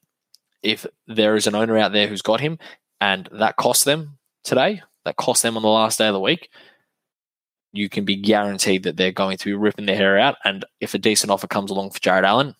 if 0.62 0.86
there 1.08 1.36
is 1.36 1.48
an 1.48 1.55
owner 1.55 1.77
out 1.77 1.93
there 1.93 2.08
who's 2.08 2.22
got 2.22 2.39
him 2.39 2.60
and 3.01 3.27
that 3.31 3.55
cost 3.55 3.86
them 3.86 4.17
today, 4.43 4.81
that 5.05 5.15
cost 5.15 5.41
them 5.41 5.58
on 5.58 5.63
the 5.63 5.69
last 5.69 5.98
day 5.98 6.08
of 6.08 6.13
the 6.13 6.19
week, 6.19 6.50
you 7.72 7.89
can 7.89 8.05
be 8.05 8.15
guaranteed 8.15 8.84
that 8.84 8.98
they're 8.98 9.12
going 9.12 9.38
to 9.38 9.46
be 9.46 9.53
ripping 9.53 9.86
their 9.86 9.96
hair 9.96 10.17
out. 10.17 10.36
And 10.43 10.65
if 10.79 10.93
a 10.93 11.00
decent 11.00 11.31
offer 11.31 11.48
comes 11.48 11.72
along 11.72 11.91
for 11.91 12.00
Jarrett 12.00 12.25
Allen, 12.25 12.55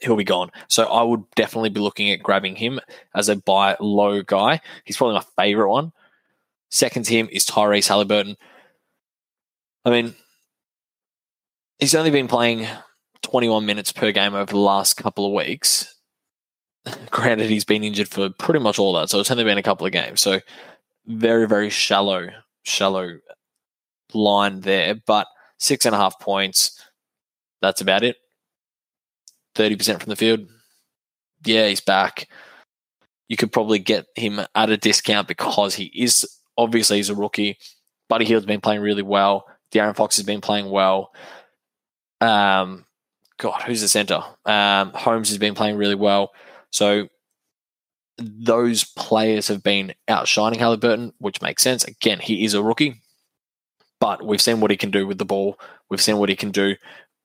he'll 0.00 0.16
be 0.16 0.24
gone. 0.24 0.50
So 0.68 0.84
I 0.84 1.02
would 1.02 1.24
definitely 1.34 1.70
be 1.70 1.80
looking 1.80 2.10
at 2.10 2.22
grabbing 2.22 2.56
him 2.56 2.80
as 3.14 3.28
a 3.28 3.36
buy 3.36 3.76
low 3.80 4.22
guy. 4.22 4.60
He's 4.84 4.96
probably 4.96 5.16
my 5.16 5.42
favorite 5.42 5.70
one. 5.70 5.92
Second 6.70 7.04
to 7.06 7.14
him 7.14 7.28
is 7.30 7.46
Tyrese 7.46 7.88
Halliburton. 7.88 8.36
I 9.84 9.90
mean, 9.90 10.14
he's 11.78 11.94
only 11.94 12.10
been 12.10 12.28
playing 12.28 12.66
21 13.22 13.66
minutes 13.66 13.92
per 13.92 14.12
game 14.12 14.34
over 14.34 14.52
the 14.52 14.58
last 14.58 14.94
couple 14.94 15.26
of 15.26 15.32
weeks. 15.32 15.94
Granted, 17.10 17.50
he's 17.50 17.64
been 17.64 17.84
injured 17.84 18.08
for 18.08 18.30
pretty 18.30 18.60
much 18.60 18.78
all 18.78 18.92
that, 18.94 19.10
so 19.10 19.20
it's 19.20 19.30
only 19.30 19.44
been 19.44 19.58
a 19.58 19.62
couple 19.62 19.86
of 19.86 19.92
games. 19.92 20.20
So 20.20 20.40
very, 21.06 21.46
very 21.46 21.70
shallow, 21.70 22.28
shallow 22.64 23.18
line 24.14 24.60
there. 24.60 24.94
But 25.06 25.26
six 25.58 25.84
and 25.86 25.94
a 25.94 25.98
half 25.98 26.18
points. 26.20 26.80
That's 27.62 27.80
about 27.80 28.04
it. 28.04 28.16
30% 29.54 30.00
from 30.00 30.10
the 30.10 30.16
field. 30.16 30.40
Yeah, 31.44 31.68
he's 31.68 31.80
back. 31.80 32.28
You 33.28 33.36
could 33.36 33.52
probably 33.52 33.78
get 33.78 34.06
him 34.14 34.40
at 34.54 34.70
a 34.70 34.76
discount 34.76 35.26
because 35.26 35.74
he 35.74 35.86
is 35.94 36.26
obviously 36.56 36.98
he's 36.98 37.10
a 37.10 37.14
rookie. 37.14 37.58
Buddy 38.08 38.24
Hield's 38.24 38.46
been 38.46 38.60
playing 38.60 38.82
really 38.82 39.02
well. 39.02 39.46
De'Aaron 39.72 39.96
Fox 39.96 40.16
has 40.16 40.24
been 40.24 40.40
playing 40.40 40.70
well. 40.70 41.10
Um, 42.26 42.84
God, 43.38 43.62
who's 43.62 43.82
the 43.82 43.88
center? 43.88 44.22
Um, 44.44 44.92
Holmes 44.92 45.28
has 45.28 45.38
been 45.38 45.54
playing 45.54 45.76
really 45.76 45.94
well. 45.94 46.32
So 46.70 47.08
those 48.18 48.84
players 48.84 49.48
have 49.48 49.62
been 49.62 49.94
outshining 50.08 50.58
Halliburton, 50.58 51.12
which 51.18 51.42
makes 51.42 51.62
sense. 51.62 51.84
Again, 51.84 52.18
he 52.18 52.44
is 52.44 52.54
a 52.54 52.62
rookie, 52.62 53.02
but 54.00 54.24
we've 54.24 54.40
seen 54.40 54.60
what 54.60 54.70
he 54.70 54.76
can 54.76 54.90
do 54.90 55.06
with 55.06 55.18
the 55.18 55.24
ball. 55.24 55.58
We've 55.90 56.00
seen 56.00 56.18
what 56.18 56.30
he 56.30 56.36
can 56.36 56.50
do 56.50 56.76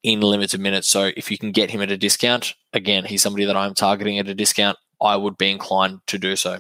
in 0.04 0.20
limited 0.20 0.60
minutes. 0.60 0.90
So 0.90 1.12
if 1.16 1.32
you 1.32 1.38
can 1.38 1.52
get 1.52 1.72
him 1.72 1.82
at 1.82 1.92
a 1.92 1.98
discount, 1.98 2.54
again, 2.74 3.06
he's 3.06 3.22
somebody 3.22 3.46
that 3.46 3.56
I'm 3.56 3.74
targeting 3.74 4.20
at 4.20 4.28
a 4.28 4.36
discount. 4.36 4.78
I 5.02 5.16
would 5.16 5.38
be 5.38 5.50
inclined 5.50 6.02
to 6.08 6.18
do 6.18 6.36
so. 6.36 6.60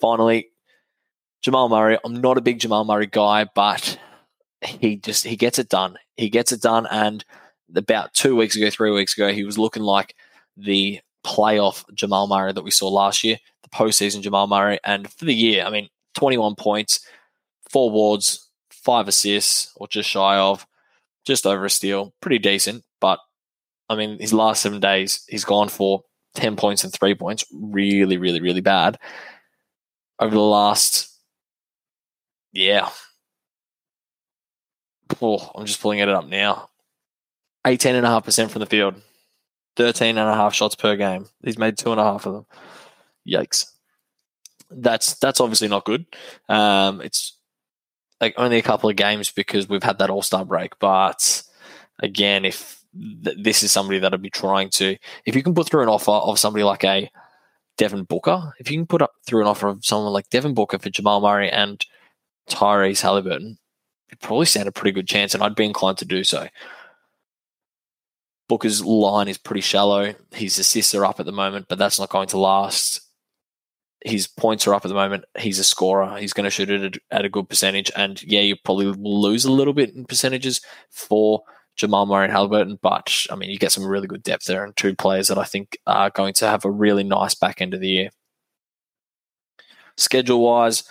Finally, 0.00 0.48
Jamal 1.42 1.68
Murray. 1.68 1.98
I'm 2.04 2.20
not 2.20 2.38
a 2.38 2.42
big 2.42 2.58
Jamal 2.58 2.84
Murray 2.84 3.06
guy, 3.06 3.46
but 3.54 3.98
he 4.62 4.96
just 4.96 5.26
he 5.26 5.36
gets 5.36 5.58
it 5.58 5.68
done. 5.68 5.96
He 6.16 6.28
gets 6.30 6.52
it 6.52 6.62
done. 6.62 6.86
And 6.86 7.24
about 7.74 8.14
two 8.14 8.36
weeks 8.36 8.56
ago, 8.56 8.70
three 8.70 8.90
weeks 8.90 9.16
ago, 9.16 9.32
he 9.32 9.44
was 9.44 9.58
looking 9.58 9.82
like 9.82 10.14
the 10.56 11.00
playoff 11.24 11.84
Jamal 11.94 12.26
Murray 12.26 12.52
that 12.52 12.64
we 12.64 12.70
saw 12.70 12.88
last 12.88 13.24
year, 13.24 13.38
the 13.62 13.68
postseason 13.68 14.22
Jamal 14.22 14.46
Murray. 14.46 14.78
And 14.84 15.10
for 15.12 15.24
the 15.24 15.34
year, 15.34 15.64
I 15.64 15.70
mean, 15.70 15.88
21 16.14 16.54
points, 16.56 17.06
four 17.68 17.90
wards, 17.90 18.48
five 18.70 19.08
assists, 19.08 19.72
or 19.76 19.88
just 19.88 20.08
shy 20.08 20.36
of, 20.36 20.66
just 21.24 21.46
over 21.46 21.64
a 21.64 21.70
steal. 21.70 22.14
Pretty 22.20 22.38
decent. 22.38 22.84
But 23.00 23.20
I 23.88 23.96
mean, 23.96 24.18
his 24.18 24.32
last 24.32 24.62
seven 24.62 24.80
days, 24.80 25.24
he's 25.28 25.44
gone 25.44 25.68
for 25.68 26.02
10 26.34 26.56
points 26.56 26.84
and 26.84 26.92
three 26.92 27.14
points. 27.14 27.44
Really, 27.52 28.16
really, 28.16 28.40
really 28.40 28.60
bad. 28.60 28.98
Over 30.18 30.34
the 30.34 30.40
last, 30.40 31.10
yeah. 32.52 32.90
Oh, 35.20 35.50
I'm 35.54 35.66
just 35.66 35.80
pulling 35.80 35.98
it 35.98 36.08
up 36.08 36.28
now. 36.28 36.69
18.5% 37.64 38.50
from 38.50 38.60
the 38.60 38.66
field. 38.66 39.00
13 39.76 40.18
and 40.18 40.28
a 40.28 40.34
half 40.34 40.54
shots 40.54 40.74
per 40.74 40.96
game. 40.96 41.26
He's 41.44 41.58
made 41.58 41.78
two 41.78 41.92
and 41.92 42.00
a 42.00 42.04
half 42.04 42.26
of 42.26 42.34
them. 42.34 42.46
Yikes. 43.26 43.66
That's 44.70 45.14
that's 45.14 45.40
obviously 45.40 45.68
not 45.68 45.84
good. 45.84 46.06
Um, 46.48 47.00
it's 47.00 47.36
like 48.20 48.34
only 48.36 48.58
a 48.58 48.62
couple 48.62 48.90
of 48.90 48.96
games 48.96 49.30
because 49.30 49.68
we've 49.68 49.82
had 49.82 49.98
that 49.98 50.10
All 50.10 50.22
Star 50.22 50.44
break. 50.44 50.78
But 50.78 51.42
again, 51.98 52.44
if 52.44 52.82
th- 53.24 53.36
this 53.40 53.62
is 53.62 53.72
somebody 53.72 53.98
that 53.98 54.12
I'd 54.12 54.22
be 54.22 54.30
trying 54.30 54.70
to, 54.70 54.96
if 55.24 55.34
you 55.34 55.42
can 55.42 55.54
put 55.54 55.68
through 55.68 55.82
an 55.82 55.88
offer 55.88 56.12
of 56.12 56.38
somebody 56.38 56.62
like 56.62 56.84
a 56.84 57.10
Devin 57.78 58.04
Booker, 58.04 58.52
if 58.58 58.70
you 58.70 58.76
can 58.76 58.86
put 58.86 59.02
up 59.02 59.12
through 59.26 59.40
an 59.40 59.48
offer 59.48 59.68
of 59.68 59.84
someone 59.84 60.12
like 60.12 60.28
Devin 60.30 60.54
Booker 60.54 60.78
for 60.78 60.90
Jamal 60.90 61.20
Murray 61.20 61.50
and 61.50 61.84
Tyrese 62.48 63.00
Halliburton, 63.00 63.58
you 64.10 64.16
probably 64.18 64.46
stand 64.46 64.68
a 64.68 64.72
pretty 64.72 64.92
good 64.92 65.08
chance, 65.08 65.34
and 65.34 65.42
I'd 65.42 65.54
be 65.54 65.64
inclined 65.64 65.98
to 65.98 66.04
do 66.04 66.22
so. 66.22 66.48
Booker's 68.50 68.84
line 68.84 69.28
is 69.28 69.38
pretty 69.38 69.60
shallow. 69.60 70.12
His 70.32 70.58
assists 70.58 70.92
are 70.96 71.06
up 71.06 71.20
at 71.20 71.26
the 71.26 71.30
moment, 71.30 71.66
but 71.68 71.78
that's 71.78 72.00
not 72.00 72.08
going 72.08 72.26
to 72.30 72.38
last. 72.38 73.00
His 74.04 74.26
points 74.26 74.66
are 74.66 74.74
up 74.74 74.84
at 74.84 74.88
the 74.88 74.94
moment. 74.94 75.24
He's 75.38 75.60
a 75.60 75.64
scorer. 75.64 76.18
He's 76.18 76.32
going 76.32 76.46
to 76.46 76.50
shoot 76.50 76.68
it 76.68 76.98
at 77.12 77.24
a 77.24 77.28
good 77.28 77.48
percentage. 77.48 77.92
And 77.94 78.20
yeah, 78.24 78.40
you 78.40 78.56
probably 78.56 78.86
lose 78.86 79.44
a 79.44 79.52
little 79.52 79.72
bit 79.72 79.94
in 79.94 80.04
percentages 80.04 80.60
for 80.90 81.44
Jamal 81.76 82.06
Murray 82.06 82.24
and 82.24 82.32
Halliburton, 82.32 82.80
but 82.82 83.24
I 83.30 83.36
mean, 83.36 83.50
you 83.50 83.56
get 83.56 83.70
some 83.70 83.86
really 83.86 84.08
good 84.08 84.24
depth 84.24 84.46
there 84.46 84.64
and 84.64 84.76
two 84.76 84.96
players 84.96 85.28
that 85.28 85.38
I 85.38 85.44
think 85.44 85.78
are 85.86 86.10
going 86.10 86.34
to 86.34 86.48
have 86.48 86.64
a 86.64 86.70
really 86.72 87.04
nice 87.04 87.36
back 87.36 87.60
end 87.60 87.72
of 87.72 87.80
the 87.80 87.88
year. 87.88 88.10
Schedule 89.96 90.40
wise, 90.40 90.82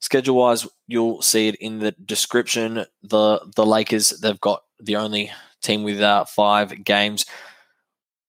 schedule 0.00 0.34
wise, 0.34 0.66
you'll 0.88 1.22
see 1.22 1.46
it 1.46 1.54
in 1.60 1.78
the 1.78 1.92
description. 1.92 2.84
The 3.04 3.40
the 3.54 3.64
Lakers, 3.64 4.10
they've 4.10 4.40
got 4.40 4.64
the 4.80 4.96
only 4.96 5.30
team 5.62 5.82
with 5.82 6.00
uh, 6.00 6.24
five 6.24 6.84
games. 6.84 7.24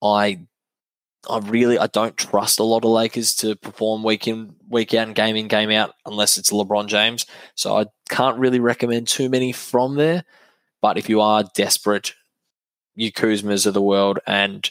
I 0.02 0.40
I 1.30 1.40
really 1.40 1.78
I 1.78 1.88
don't 1.88 2.16
trust 2.16 2.60
a 2.60 2.64
lot 2.64 2.86
of 2.86 2.92
Lakers 2.92 3.36
to 3.38 3.56
perform 3.56 4.04
week 4.04 4.28
in 4.28 4.56
week 4.70 4.94
out 4.94 5.08
and 5.08 5.16
game 5.16 5.36
in 5.36 5.48
game 5.48 5.70
out 5.72 5.96
unless 6.06 6.38
it's 6.38 6.52
LeBron 6.52 6.88
James. 6.88 7.26
So 7.56 7.78
I 7.78 7.86
can't 8.10 8.40
really 8.40 8.60
recommend 8.60 9.08
too 9.08 9.30
many 9.30 9.52
from 9.52 9.96
there. 9.96 10.24
But 10.82 10.98
if 10.98 11.10
you 11.10 11.20
are 11.20 11.44
desperate, 11.56 12.14
you 12.96 13.12
Kuzmas 13.12 13.66
of 13.66 13.74
the 13.74 13.82
world 13.82 14.20
and 14.26 14.70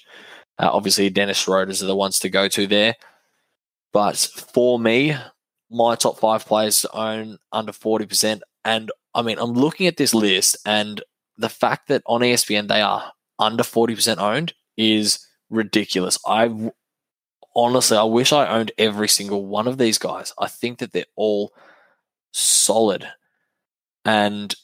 uh, 0.59 0.71
obviously 0.73 1.11
Dennis 1.11 1.39
Schroeder's 1.39 1.83
are 1.83 1.87
the 1.87 1.97
ones 1.97 2.19
to 2.21 2.31
go 2.31 2.49
to 2.49 2.67
there. 2.67 2.95
But 3.93 4.17
for 4.17 4.79
me, 4.79 5.17
my 5.71 5.97
top 5.97 6.19
five 6.19 6.47
players 6.47 6.87
own 6.93 7.39
under 7.53 7.73
forty 7.73 8.07
percent, 8.07 8.43
and 8.65 8.91
I 9.15 9.23
mean 9.23 9.39
I'm 9.39 9.53
looking 9.53 9.87
at 9.87 9.99
this 9.99 10.15
list 10.15 10.57
and 10.65 11.03
the 11.39 11.49
fact 11.49 11.89
that 11.89 12.03
on 12.07 12.21
ESPN 12.21 12.69
they 12.69 12.83
are 12.83 13.13
under 13.39 13.63
40% 13.63 14.19
owned 14.19 14.53
is 14.77 15.25
ridiculous. 15.49 16.19
I 16.27 16.71
honestly, 17.55 17.97
I 17.97 18.05
wish 18.05 18.33
I 18.33 18.47
owned 18.47 18.73
every 18.79 19.09
single 19.09 19.47
one 19.47 19.67
of 19.67 19.79
these 19.79 19.99
guys. 19.99 20.33
I 20.39 20.49
think 20.49 20.79
that 20.79 20.93
they're 20.93 21.05
all 21.17 21.53
solid. 22.33 23.09
And 24.05 24.55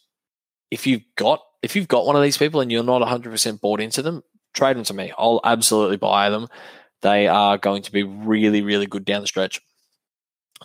if 0.71 0.87
you've 0.87 1.05
got 1.17 1.41
if 1.63 1.75
you've 1.75 1.89
got 1.89 2.05
one 2.05 2.17
of 2.17 2.23
these 2.23 2.37
people 2.37 2.61
and 2.61 2.71
you're 2.71 2.83
not 2.83 3.01
100% 3.01 3.61
bought 3.61 3.81
into 3.81 4.03
them, 4.03 4.23
trade 4.53 4.77
them 4.77 4.85
to 4.85 4.93
me. 4.93 5.13
I'll 5.17 5.41
absolutely 5.43 5.97
buy 5.97 6.29
them. 6.29 6.49
They 7.01 7.27
are 7.27 7.57
going 7.57 7.83
to 7.83 7.93
be 7.93 8.03
really, 8.03 8.61
really 8.61 8.87
good 8.87 9.07
down 9.07 9.23
the 9.23 9.27
stretch. 9.27 9.63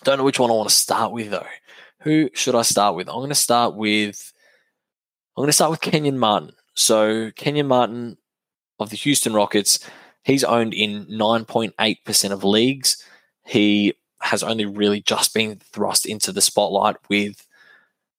Don't 0.03 0.17
know 0.17 0.25
which 0.25 0.39
one 0.39 0.49
I 0.49 0.53
want 0.53 0.67
to 0.69 0.75
start 0.75 1.13
with 1.13 1.31
though. 1.31 1.45
Who 2.01 2.29
should 2.33 2.55
I 2.55 2.63
start 2.63 2.95
with? 2.95 3.07
I'm 3.07 3.15
going 3.15 3.29
to 3.29 3.35
start 3.35 3.75
with 3.75 4.33
I'm 5.37 5.41
going 5.41 5.47
to 5.47 5.53
start 5.53 5.71
with 5.71 5.81
Kenyon 5.81 6.17
Martin. 6.17 6.51
So, 6.75 7.31
Kenyon 7.35 7.67
Martin 7.67 8.17
of 8.79 8.89
the 8.89 8.95
Houston 8.97 9.33
Rockets, 9.33 9.79
he's 10.23 10.43
owned 10.43 10.73
in 10.73 11.05
9.8% 11.05 12.31
of 12.31 12.43
leagues. 12.43 13.03
He 13.45 13.93
has 14.21 14.43
only 14.43 14.65
really 14.65 15.01
just 15.01 15.33
been 15.33 15.59
thrust 15.71 16.05
into 16.05 16.31
the 16.31 16.41
spotlight 16.41 16.97
with 17.09 17.45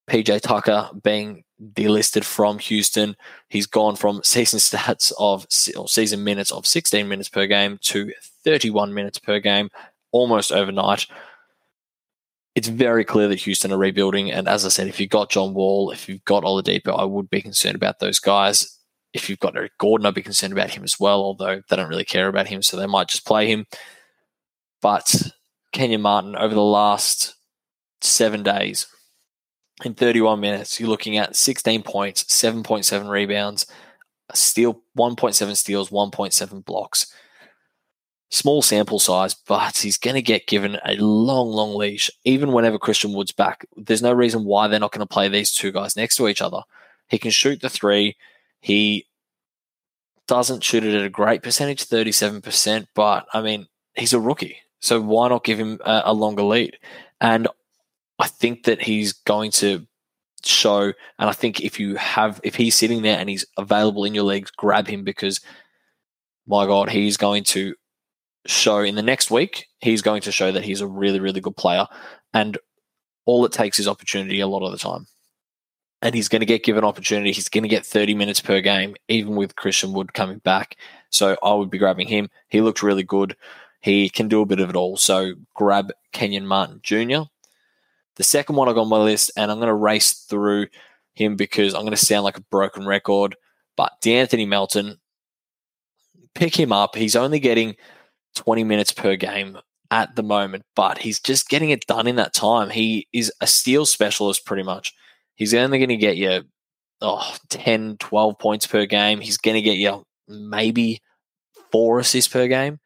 PJ 0.09 0.41
Tucker 0.41 0.91
being 1.03 1.45
delisted 1.73 2.25
from 2.25 2.59
Houston. 2.59 3.17
He's 3.49 3.67
gone 3.67 3.97
from 3.97 4.23
season 4.25 4.59
stats 4.59 5.13
of 5.19 5.47
or 5.77 5.89
season 5.89 6.25
minutes 6.25 6.51
of 6.51 6.67
16 6.67 7.07
minutes 7.07 7.29
per 7.29 7.47
game 7.47 7.79
to 7.83 8.13
31 8.45 8.93
minutes 8.95 9.19
per 9.19 9.39
game 9.39 9.71
almost 10.13 10.53
overnight. 10.53 11.07
It's 12.61 12.69
very 12.69 13.07
clear 13.07 13.27
that 13.29 13.41
Houston 13.41 13.73
are 13.73 13.79
rebuilding. 13.79 14.31
And 14.31 14.47
as 14.47 14.67
I 14.67 14.69
said, 14.69 14.87
if 14.87 15.01
you've 15.01 15.09
got 15.09 15.31
John 15.31 15.55
Wall, 15.55 15.91
if 15.93 16.11
you've 16.11 16.23
got 16.27 16.43
Oladipo, 16.43 16.95
I 16.95 17.05
would 17.05 17.31
be 17.31 17.41
concerned 17.41 17.75
about 17.75 18.01
those 18.01 18.19
guys. 18.19 18.79
If 19.15 19.31
you've 19.31 19.39
got 19.39 19.57
Eric 19.57 19.79
Gordon, 19.79 20.05
I'd 20.05 20.13
be 20.13 20.21
concerned 20.21 20.53
about 20.53 20.69
him 20.69 20.85
as 20.85 21.01
well, 21.01 21.23
although 21.23 21.63
they 21.67 21.77
don't 21.77 21.89
really 21.89 22.05
care 22.05 22.29
about 22.29 22.49
him, 22.49 22.61
so 22.61 22.77
they 22.77 22.85
might 22.85 23.09
just 23.09 23.25
play 23.25 23.51
him. 23.51 23.65
But 24.83 25.33
Kenyon 25.73 26.03
Martin, 26.03 26.37
over 26.37 26.55
the 26.55 26.61
last 26.61 27.35
seven 28.03 28.43
days, 28.43 28.87
in 29.83 29.95
31 29.95 30.39
minutes, 30.39 30.79
you're 30.79 30.91
looking 30.91 31.17
at 31.17 31.37
16 31.37 31.83
points, 31.83 32.25
7.7 32.25 33.09
rebounds, 33.09 33.65
a 34.29 34.37
steal 34.37 34.83
1.7 34.99 35.57
steals, 35.57 35.89
1.7 35.89 36.63
blocks. 36.67 37.11
Small 38.31 38.63
sample 38.63 39.01
size, 39.01 39.35
but 39.35 39.77
he's 39.77 39.99
going 39.99 40.15
to 40.15 40.23
get 40.23 40.47
given 40.47 40.79
a 40.85 40.95
long, 40.97 41.49
long 41.49 41.75
leash. 41.75 42.11
Even 42.25 42.53
whenever 42.53 42.79
Christian 42.79 43.13
Wood's 43.13 43.33
back, 43.33 43.67
there's 43.77 44.03
no 44.03 44.13
reason 44.13 44.45
why 44.45 44.69
they're 44.69 44.79
not 44.79 44.93
going 44.93 45.07
to 45.07 45.13
play 45.13 45.29
these 45.29 45.53
two 45.53 45.73
guys 45.73 45.97
next 45.97 46.17
to 46.17 46.29
each 46.29 46.41
other. 46.41 46.63
He 47.09 47.19
can 47.19 47.33
shoot 47.33 47.61
the 47.61 47.69
three. 47.69 48.17
He 48.61 49.07
doesn't 50.29 50.63
shoot 50.63 50.85
it 50.85 50.95
at 50.95 51.05
a 51.05 51.11
great 51.11 51.43
percentage, 51.43 51.85
37%, 51.87 52.87
but 52.95 53.27
I 53.35 53.43
mean, 53.43 53.67
he's 53.97 54.13
a 54.13 54.21
rookie. 54.21 54.59
So 54.79 55.01
why 55.01 55.29
not 55.29 55.43
give 55.43 55.59
him 55.59 55.81
a, 55.85 56.03
a 56.07 56.15
longer 56.15 56.45
lead? 56.45 56.79
And 57.21 57.49
I 58.21 58.29
think 58.29 58.65
that 58.65 58.81
he's 58.81 59.13
going 59.13 59.51
to 59.53 59.87
show. 60.45 60.93
And 61.19 61.29
I 61.29 61.33
think 61.33 61.61
if 61.61 61.81
you 61.81 61.97
have, 61.97 62.41
if 62.45 62.55
he's 62.55 62.77
sitting 62.77 63.03
there 63.03 63.19
and 63.19 63.29
he's 63.29 63.45
available 63.57 64.05
in 64.05 64.15
your 64.15 64.25
leagues, 64.25 64.51
grab 64.51 64.87
him 64.87 65.03
because, 65.03 65.41
my 66.47 66.65
God, 66.67 66.91
he's 66.91 67.17
going 67.17 67.45
to 67.45 67.75
show 68.47 68.81
in 68.81 68.95
the 68.95 69.03
next 69.03 69.31
week. 69.31 69.67
He's 69.81 70.03
going 70.03 70.23
to 70.23 70.33
show 70.33 70.53
that 70.53 70.65
he's 70.65 70.81
a 70.81 70.87
really, 70.87 71.21
really 71.21 71.41
good 71.41 71.57
player. 71.57 71.87
And 72.33 72.59
all 73.27 73.45
it 73.45 73.53
takes 73.53 73.79
is 73.79 73.89
opportunity 73.89 74.41
a 74.41 74.47
lot 74.47 74.65
of 74.65 74.73
the 74.73 74.79
time. 74.79 75.07
And 76.03 76.15
he's 76.15 76.29
going 76.29 76.41
to 76.41 76.47
get 76.47 76.65
given 76.65 76.85
opportunity. 76.85 77.33
He's 77.33 77.51
going 77.51 77.63
to 77.63 77.69
get 77.69 77.85
30 77.85 78.15
minutes 78.15 78.41
per 78.41 78.61
game, 78.61 78.97
even 79.09 79.37
with 79.37 79.57
Christian 79.57 79.93
Wood 79.93 80.15
coming 80.15 80.39
back. 80.39 80.77
So 81.11 81.37
I 81.43 81.53
would 81.53 81.71
be 81.71 81.79
grabbing 81.79 82.09
him. 82.09 82.31
He 82.49 82.63
looked 82.63 82.83
really 82.83 83.03
good. 83.03 83.37
He 83.81 84.09
can 84.09 84.29
do 84.29 84.41
a 84.41 84.47
bit 84.47 84.61
of 84.61 84.71
it 84.71 84.77
all. 84.77 84.97
So 84.97 85.35
grab 85.55 85.93
Kenyon 86.13 86.47
Martin 86.47 86.81
Jr. 86.83 87.23
The 88.17 88.25
second 88.25 88.57
one 88.57 88.69
I 88.69 88.73
got 88.73 88.83
on 88.83 88.89
my 88.89 88.99
list, 88.99 89.31
and 89.37 89.51
I'm 89.51 89.59
going 89.59 89.69
to 89.69 89.75
race 89.75 90.13
through 90.13 90.69
him 91.15 91.37
because 91.37 91.75
I'm 91.75 91.83
going 91.83 91.93
to 91.93 91.97
sound 91.97 92.25
like 92.25 92.39
a 92.39 92.43
broken 92.43 92.87
record. 92.87 93.37
But 93.77 93.93
De'Anthony 94.03 94.49
Melton, 94.49 95.01
pick 96.35 96.59
him 96.59 96.73
up. 96.73 96.97
He's 96.97 97.17
only 97.17 97.41
getting 97.41 97.77
20 98.37 98.65
minutes 98.65 98.93
per 98.93 99.17
game 99.17 99.59
at 99.91 100.15
the 100.17 100.23
moment, 100.23 100.65
but 100.77 100.99
he's 100.99 101.21
just 101.21 101.49
getting 101.49 101.71
it 101.71 101.87
done 101.87 102.07
in 102.07 102.17
that 102.17 102.33
time. 102.33 102.71
He 102.71 103.09
is 103.13 103.33
a 103.41 103.47
steal 103.47 103.87
specialist 103.87 104.47
pretty 104.47 104.63
much. 104.63 104.95
He's 105.35 105.55
only 105.55 105.79
going 105.79 105.89
to 105.89 105.97
get 105.97 106.17
you 106.17 106.43
oh, 107.01 107.37
10, 107.49 107.97
12 107.99 108.39
points 108.39 108.67
per 108.67 108.87
game. 108.87 109.21
He's 109.21 109.39
going 109.39 109.55
to 109.55 109.63
get 109.63 109.79
you 109.79 110.05
maybe 110.29 111.01
four 111.73 111.99
assists 111.99 112.33
per 112.33 112.47
game, 112.47 112.79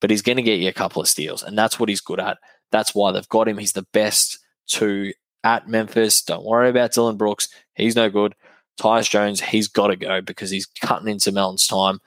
but 0.00 0.10
he's 0.10 0.22
going 0.22 0.36
to 0.36 0.42
get 0.42 0.60
you 0.60 0.68
a 0.68 0.72
couple 0.72 1.02
of 1.02 1.08
steals, 1.08 1.42
and 1.42 1.58
that's 1.58 1.78
what 1.78 1.88
he's 1.88 2.00
good 2.00 2.20
at. 2.20 2.38
That's 2.72 2.94
why 2.94 3.12
they've 3.12 3.28
got 3.28 3.48
him. 3.48 3.58
He's 3.58 3.72
the 3.72 3.86
best 3.92 4.38
to 4.68 5.12
at 5.42 5.68
Memphis. 5.68 6.22
Don't 6.22 6.44
worry 6.44 6.70
about 6.70 6.92
Dillon 6.92 7.16
Brooks. 7.16 7.48
He's 7.74 7.96
no 7.96 8.08
good. 8.08 8.34
Tyus 8.80 9.08
Jones, 9.08 9.40
he's 9.40 9.68
got 9.68 9.88
to 9.88 9.96
go 9.96 10.20
because 10.20 10.50
he's 10.50 10.66
cutting 10.66 11.08
into 11.08 11.30
Melton's 11.30 11.66
time. 11.66 12.00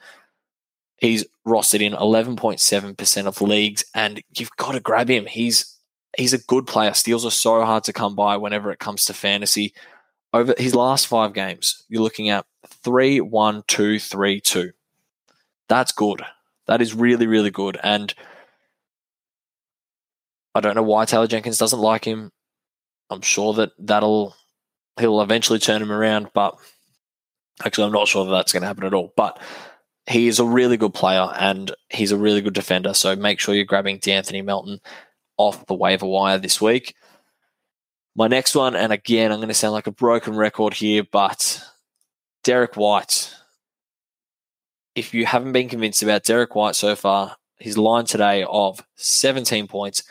He's 0.98 1.24
rostered 1.46 1.80
in 1.80 1.92
11.7% 1.92 3.26
of 3.26 3.40
leagues, 3.40 3.84
and 3.94 4.22
you've 4.36 4.56
got 4.56 4.72
to 4.72 4.80
grab 4.80 5.08
him. 5.08 5.26
He's 5.26 5.76
he's 6.16 6.32
a 6.32 6.38
good 6.38 6.66
player. 6.66 6.92
Steals 6.94 7.24
are 7.24 7.30
so 7.30 7.64
hard 7.64 7.84
to 7.84 7.92
come 7.92 8.14
by 8.16 8.36
whenever 8.36 8.70
it 8.72 8.80
comes 8.80 9.04
to 9.04 9.14
fantasy. 9.14 9.74
Over 10.32 10.54
his 10.58 10.74
last 10.74 11.06
five 11.06 11.32
games, 11.32 11.84
you're 11.88 12.02
looking 12.02 12.28
at 12.28 12.44
three, 12.66 13.20
one, 13.20 13.62
two, 13.66 13.98
three, 13.98 14.40
two. 14.40 14.72
That's 15.68 15.92
good. 15.92 16.22
That 16.66 16.82
is 16.82 16.94
really, 16.94 17.26
really 17.26 17.50
good. 17.50 17.78
And 17.82 18.12
I 20.54 20.60
don't 20.60 20.74
know 20.74 20.82
why 20.82 21.04
Taylor 21.04 21.26
Jenkins 21.26 21.58
doesn't 21.58 21.78
like 21.78 22.04
him. 22.04 22.32
I'm 23.10 23.22
sure 23.22 23.54
that 23.54 23.70
that'll 23.78 24.36
he'll 24.98 25.22
eventually 25.22 25.60
turn 25.60 25.80
him 25.80 25.92
around, 25.92 26.30
but 26.34 26.58
actually, 27.64 27.84
I'm 27.84 27.92
not 27.92 28.08
sure 28.08 28.24
that 28.24 28.30
that's 28.32 28.52
going 28.52 28.62
to 28.62 28.66
happen 28.66 28.84
at 28.84 28.94
all. 28.94 29.12
But 29.16 29.40
he 30.08 30.26
is 30.26 30.38
a 30.38 30.44
really 30.44 30.76
good 30.76 30.94
player 30.94 31.28
and 31.38 31.70
he's 31.90 32.12
a 32.12 32.16
really 32.16 32.40
good 32.40 32.54
defender. 32.54 32.94
So 32.94 33.14
make 33.14 33.38
sure 33.38 33.54
you're 33.54 33.64
grabbing 33.64 33.98
De'Anthony 33.98 34.44
Melton 34.44 34.80
off 35.36 35.66
the 35.66 35.74
waiver 35.74 36.06
wire 36.06 36.38
this 36.38 36.60
week. 36.60 36.94
My 38.16 38.26
next 38.26 38.54
one, 38.54 38.74
and 38.74 38.92
again, 38.92 39.30
I'm 39.30 39.38
going 39.38 39.48
to 39.48 39.54
sound 39.54 39.74
like 39.74 39.86
a 39.86 39.92
broken 39.92 40.34
record 40.34 40.74
here, 40.74 41.04
but 41.04 41.62
Derrick 42.42 42.74
White. 42.76 43.34
If 44.94 45.14
you 45.14 45.26
haven't 45.26 45.52
been 45.52 45.68
convinced 45.68 46.02
about 46.02 46.24
Derrick 46.24 46.54
White 46.54 46.74
so 46.74 46.96
far, 46.96 47.36
his 47.58 47.78
line 47.78 48.06
today 48.06 48.44
of 48.48 48.84
17 48.96 49.68
points, 49.68 50.02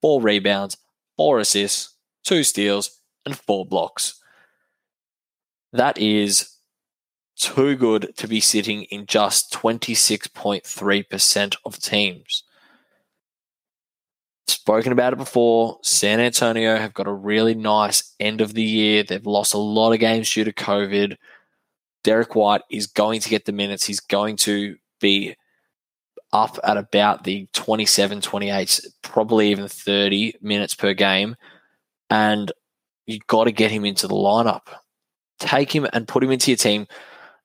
four 0.00 0.22
rebounds, 0.22 0.78
four 1.16 1.38
assists, 1.38 1.94
two 2.24 2.44
steals, 2.44 3.00
and 3.26 3.36
four 3.36 3.66
blocks. 3.66 4.20
That 5.72 5.98
is 5.98 6.48
too 7.42 7.74
good 7.74 8.14
to 8.16 8.28
be 8.28 8.40
sitting 8.40 8.84
in 8.84 9.06
just 9.06 9.52
26.3% 9.52 11.56
of 11.64 11.80
teams. 11.80 12.44
Spoken 14.46 14.92
about 14.92 15.12
it 15.12 15.16
before. 15.16 15.78
San 15.82 16.20
Antonio 16.20 16.76
have 16.76 16.94
got 16.94 17.08
a 17.08 17.12
really 17.12 17.56
nice 17.56 18.14
end 18.20 18.40
of 18.40 18.54
the 18.54 18.62
year. 18.62 19.02
They've 19.02 19.26
lost 19.26 19.54
a 19.54 19.58
lot 19.58 19.92
of 19.92 19.98
games 19.98 20.32
due 20.32 20.44
to 20.44 20.52
COVID. 20.52 21.16
Derrick 22.04 22.36
White 22.36 22.62
is 22.70 22.86
going 22.86 23.20
to 23.20 23.28
get 23.28 23.44
the 23.44 23.52
minutes. 23.52 23.84
He's 23.84 24.00
going 24.00 24.36
to 24.36 24.76
be 25.00 25.34
up 26.32 26.60
at 26.62 26.76
about 26.76 27.24
the 27.24 27.48
27, 27.54 28.20
28, 28.20 28.80
probably 29.02 29.50
even 29.50 29.66
30 29.66 30.34
minutes 30.40 30.76
per 30.76 30.94
game. 30.94 31.34
And 32.08 32.52
you've 33.06 33.26
got 33.26 33.44
to 33.44 33.52
get 33.52 33.72
him 33.72 33.84
into 33.84 34.06
the 34.06 34.14
lineup. 34.14 34.68
Take 35.40 35.74
him 35.74 35.88
and 35.92 36.06
put 36.06 36.22
him 36.22 36.30
into 36.30 36.52
your 36.52 36.56
team 36.56 36.86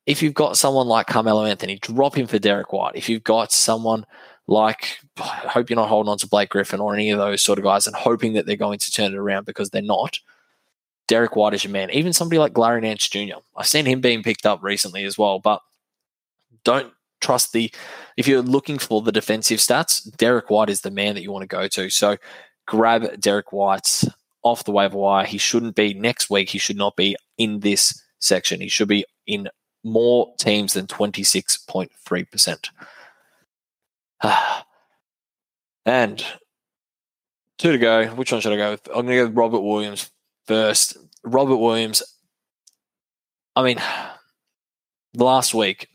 if 0.08 0.24
you've 0.24 0.34
got 0.34 0.58
someone 0.58 0.88
like 0.88 1.06
Carmelo 1.06 1.44
Anthony, 1.44 1.78
drop 1.80 2.18
him 2.18 2.28
for 2.28 2.40
Derrick 2.40 2.72
White. 2.72 2.96
If 2.96 3.10
you've 3.10 3.26
got 3.26 3.52
someone 3.52 4.06
like, 4.48 5.00
I 5.18 5.22
hope 5.50 5.70
you're 5.70 5.76
not 5.76 5.90
holding 5.90 6.10
on 6.10 6.18
to 6.20 6.28
Blake 6.28 6.50
Griffin 6.50 6.80
or 6.80 6.96
any 6.96 7.12
of 7.12 7.20
those 7.20 7.44
sort 7.44 7.60
of 7.60 7.66
guys 7.66 7.86
and 7.86 7.96
hoping 7.96 8.34
that 8.34 8.46
they're 8.46 8.56
going 8.56 8.80
to 8.80 8.92
turn 8.92 9.14
it 9.14 9.18
around 9.18 9.46
because 9.46 9.70
they're 9.70 9.82
not. 9.82 10.18
Derrick 11.08 11.36
White 11.36 11.54
is 11.54 11.64
your 11.64 11.72
man. 11.72 11.92
Even 11.92 12.14
somebody 12.14 12.40
like 12.40 12.58
Larry 12.58 12.82
Nance 12.82 13.08
Jr. 13.08 13.36
I've 13.56 13.68
seen 13.68 13.86
him 13.86 14.00
being 14.02 14.24
picked 14.24 14.46
up 14.46 14.64
recently 14.64 15.04
as 15.04 15.18
well, 15.18 15.40
but 15.40 15.62
don't 16.64 16.94
trust 17.20 17.52
the. 17.52 17.72
If 18.16 18.28
you're 18.28 18.42
looking 18.42 18.78
for 18.78 19.02
the 19.02 19.12
defensive 19.12 19.60
stats, 19.60 20.10
Derrick 20.18 20.50
White 20.50 20.70
is 20.70 20.82
the 20.82 20.92
man 20.92 21.16
that 21.16 21.22
you 21.22 21.32
want 21.32 21.44
to 21.44 21.48
go 21.48 21.68
to. 21.68 21.90
So 21.90 22.18
grab 22.66 23.20
Derrick 23.20 23.52
White 23.52 24.04
off 24.44 24.64
the 24.64 24.72
waiver 24.72 24.98
wire. 24.98 25.26
He 25.26 25.38
shouldn't 25.38 25.76
be 25.76 25.94
next 25.94 26.30
week. 26.30 26.50
He 26.50 26.60
should 26.60 26.78
not 26.78 26.96
be 26.96 27.18
in 27.38 27.60
this 27.60 28.02
section. 28.20 28.62
He 28.62 28.70
should 28.70 28.88
be 28.88 29.06
in 29.26 29.50
more 29.88 30.34
teams 30.38 30.74
than 30.74 30.88
26.3%. 30.88 32.70
and 35.86 36.26
two 37.58 37.72
to 37.72 37.78
go. 37.78 38.08
Which 38.08 38.32
one 38.32 38.42
should 38.42 38.54
I 38.54 38.58
go 38.58 38.72
with? 38.72 38.88
I'm 38.88 39.06
going 39.06 39.08
to 39.08 39.16
go 39.16 39.26
with 39.26 39.38
Robert 39.38 39.62
Williams 39.62 40.12
first. 40.46 40.98
Robert 41.24 41.58
Williams, 41.58 42.04
I 43.56 43.64
mean, 43.64 43.82
last 45.16 45.54
week, 45.54 45.90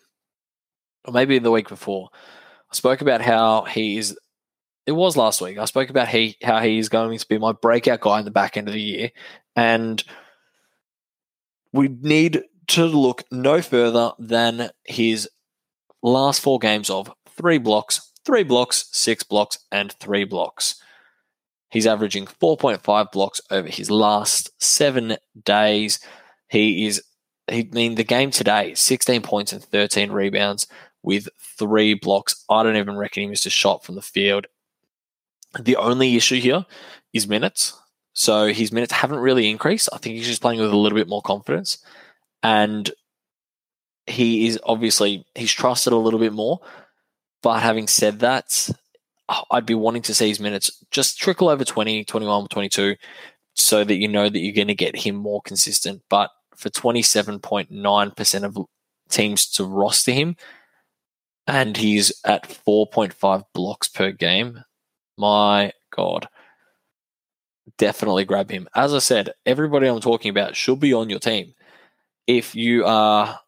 or 1.04 1.12
maybe 1.12 1.38
the 1.38 1.50
week 1.50 1.68
before, 1.68 2.10
I 2.12 2.74
spoke 2.74 3.00
about 3.00 3.20
how 3.20 3.62
he 3.62 3.98
is. 3.98 4.16
It 4.84 4.92
was 4.92 5.16
last 5.16 5.40
week. 5.40 5.58
I 5.58 5.64
spoke 5.66 5.90
about 5.90 6.08
he 6.08 6.36
how 6.42 6.60
he 6.60 6.78
is 6.78 6.88
going 6.88 7.16
to 7.16 7.26
be 7.28 7.38
my 7.38 7.52
breakout 7.52 8.00
guy 8.00 8.18
in 8.18 8.24
the 8.24 8.32
back 8.32 8.56
end 8.56 8.68
of 8.68 8.74
the 8.74 8.80
year, 8.80 9.10
and 9.54 10.02
we 11.72 11.88
need 11.88 12.42
to 12.68 12.84
look 12.86 13.24
no 13.30 13.60
further 13.62 14.12
than 14.18 14.70
his 14.84 15.28
last 16.02 16.40
four 16.40 16.58
games 16.58 16.90
of 16.90 17.12
three 17.28 17.58
blocks, 17.58 18.12
three 18.24 18.44
blocks, 18.44 18.88
six 18.92 19.22
blocks, 19.22 19.58
and 19.70 19.92
three 19.92 20.24
blocks. 20.24 20.80
He's 21.70 21.86
averaging 21.86 22.26
4.5 22.26 23.12
blocks 23.12 23.40
over 23.50 23.68
his 23.68 23.90
last 23.90 24.50
seven 24.62 25.16
days. 25.44 26.00
He 26.48 26.86
is 26.86 27.02
I 27.50 27.68
mean, 27.72 27.96
the 27.96 28.04
game 28.04 28.30
today, 28.30 28.74
16 28.74 29.22
points 29.22 29.52
and 29.52 29.62
13 29.62 30.12
rebounds 30.12 30.66
with 31.02 31.28
three 31.58 31.94
blocks. 31.94 32.44
I 32.48 32.62
don't 32.62 32.76
even 32.76 32.96
reckon 32.96 33.22
he 33.22 33.28
missed 33.28 33.46
a 33.46 33.50
shot 33.50 33.84
from 33.84 33.96
the 33.96 34.02
field. 34.02 34.46
The 35.58 35.76
only 35.76 36.16
issue 36.16 36.40
here 36.40 36.64
is 37.12 37.26
minutes. 37.26 37.78
So 38.14 38.52
his 38.52 38.72
minutes 38.72 38.92
haven't 38.92 39.18
really 39.18 39.50
increased. 39.50 39.88
I 39.92 39.98
think 39.98 40.16
he's 40.16 40.26
just 40.26 40.42
playing 40.42 40.60
with 40.60 40.70
a 40.70 40.76
little 40.76 40.96
bit 40.96 41.08
more 41.08 41.22
confidence. 41.22 41.78
And 42.42 42.90
he 44.06 44.46
is 44.46 44.58
obviously, 44.64 45.24
he's 45.34 45.52
trusted 45.52 45.92
a 45.92 45.96
little 45.96 46.20
bit 46.20 46.32
more. 46.32 46.60
But 47.42 47.60
having 47.60 47.88
said 47.88 48.20
that, 48.20 48.70
I'd 49.50 49.66
be 49.66 49.74
wanting 49.74 50.02
to 50.02 50.14
see 50.14 50.28
his 50.28 50.40
minutes 50.40 50.84
just 50.90 51.18
trickle 51.18 51.48
over 51.48 51.64
20, 51.64 52.04
21, 52.04 52.48
22 52.48 52.96
so 53.54 53.84
that 53.84 53.96
you 53.96 54.08
know 54.08 54.28
that 54.28 54.38
you're 54.38 54.54
going 54.54 54.68
to 54.68 54.74
get 54.74 54.96
him 54.96 55.16
more 55.16 55.42
consistent. 55.42 56.02
But 56.08 56.30
for 56.54 56.70
27.9% 56.70 58.44
of 58.44 58.58
teams 59.08 59.46
to 59.52 59.64
roster 59.64 60.12
him, 60.12 60.36
and 61.46 61.76
he's 61.76 62.12
at 62.24 62.48
4.5 62.48 63.44
blocks 63.52 63.88
per 63.88 64.12
game, 64.12 64.62
my 65.18 65.72
God. 65.94 66.28
Definitely 67.78 68.24
grab 68.24 68.50
him. 68.50 68.68
As 68.74 68.94
I 68.94 68.98
said, 68.98 69.32
everybody 69.44 69.86
I'm 69.86 70.00
talking 70.00 70.30
about 70.30 70.56
should 70.56 70.80
be 70.80 70.92
on 70.92 71.10
your 71.10 71.18
team. 71.18 71.54
If 72.26 72.54
you 72.54 72.84
are 72.84 73.40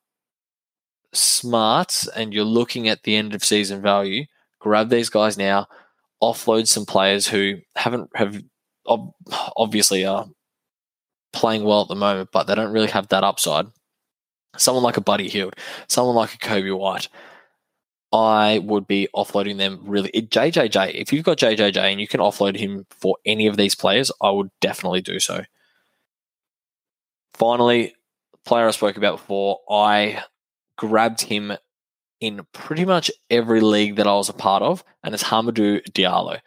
smart 1.12 2.06
and 2.16 2.34
you're 2.34 2.44
looking 2.44 2.88
at 2.88 3.02
the 3.04 3.16
end 3.16 3.34
of 3.34 3.44
season 3.44 3.80
value, 3.80 4.24
grab 4.58 4.88
these 4.88 5.08
guys 5.08 5.38
now, 5.38 5.68
offload 6.22 6.66
some 6.66 6.86
players 6.86 7.26
who 7.28 7.58
haven't 7.76 8.10
have 8.14 8.42
obviously 9.56 10.04
are 10.04 10.26
playing 11.32 11.64
well 11.64 11.82
at 11.82 11.88
the 11.88 11.94
moment, 11.94 12.30
but 12.32 12.46
they 12.46 12.54
don't 12.54 12.72
really 12.72 12.90
have 12.90 13.08
that 13.08 13.24
upside. 13.24 13.66
Someone 14.56 14.84
like 14.84 14.96
a 14.96 15.00
Buddy 15.02 15.28
Hield, 15.28 15.54
someone 15.88 16.14
like 16.14 16.34
a 16.34 16.38
Coby 16.38 16.76
White, 16.76 17.08
I 18.12 18.60
would 18.60 18.86
be 18.86 19.08
offloading 19.14 19.58
them 19.58 19.80
really. 19.84 20.10
JJJ, 20.10 20.94
if 20.94 21.12
you've 21.12 21.24
got 21.24 21.38
JJJ 21.38 21.76
and 21.76 22.00
you 22.00 22.06
can 22.06 22.20
offload 22.20 22.56
him 22.56 22.86
for 22.90 23.16
any 23.26 23.46
of 23.46 23.56
these 23.56 23.74
players, 23.74 24.12
I 24.20 24.30
would 24.30 24.50
definitely 24.60 25.00
do 25.00 25.18
so. 25.18 25.42
Finally, 27.34 27.94
player 28.44 28.68
I 28.68 28.72
spoke 28.72 28.96
about 28.96 29.18
before, 29.18 29.60
I 29.70 30.22
grabbed 30.76 31.22
him 31.22 31.52
in 32.20 32.46
pretty 32.52 32.84
much 32.84 33.10
every 33.30 33.60
league 33.60 33.96
that 33.96 34.06
I 34.06 34.14
was 34.14 34.28
a 34.28 34.34
part 34.34 34.62
of, 34.62 34.84
and 35.02 35.14
it's 35.14 35.24
Hamidou 35.24 35.82
Diallo. 35.92 36.40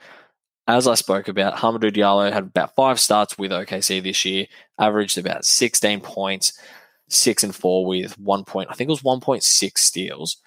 As 0.67 0.87
I 0.87 0.95
spoke 0.95 1.27
about, 1.27 1.55
Hamidou 1.55 1.95
Diallo 1.95 2.31
had 2.31 2.43
about 2.43 2.75
five 2.75 2.99
starts 2.99 3.37
with 3.37 3.51
OKC 3.51 4.01
this 4.01 4.25
year, 4.25 4.47
averaged 4.79 5.17
about 5.17 5.45
16 5.45 6.01
points, 6.01 6.59
six 7.09 7.43
and 7.43 7.55
four 7.55 7.85
with 7.85 8.17
one 8.19 8.43
point, 8.43 8.69
I 8.69 8.73
think 8.73 8.89
it 8.89 8.91
was 8.91 9.01
1.6 9.01 9.77
steals. 9.77 10.37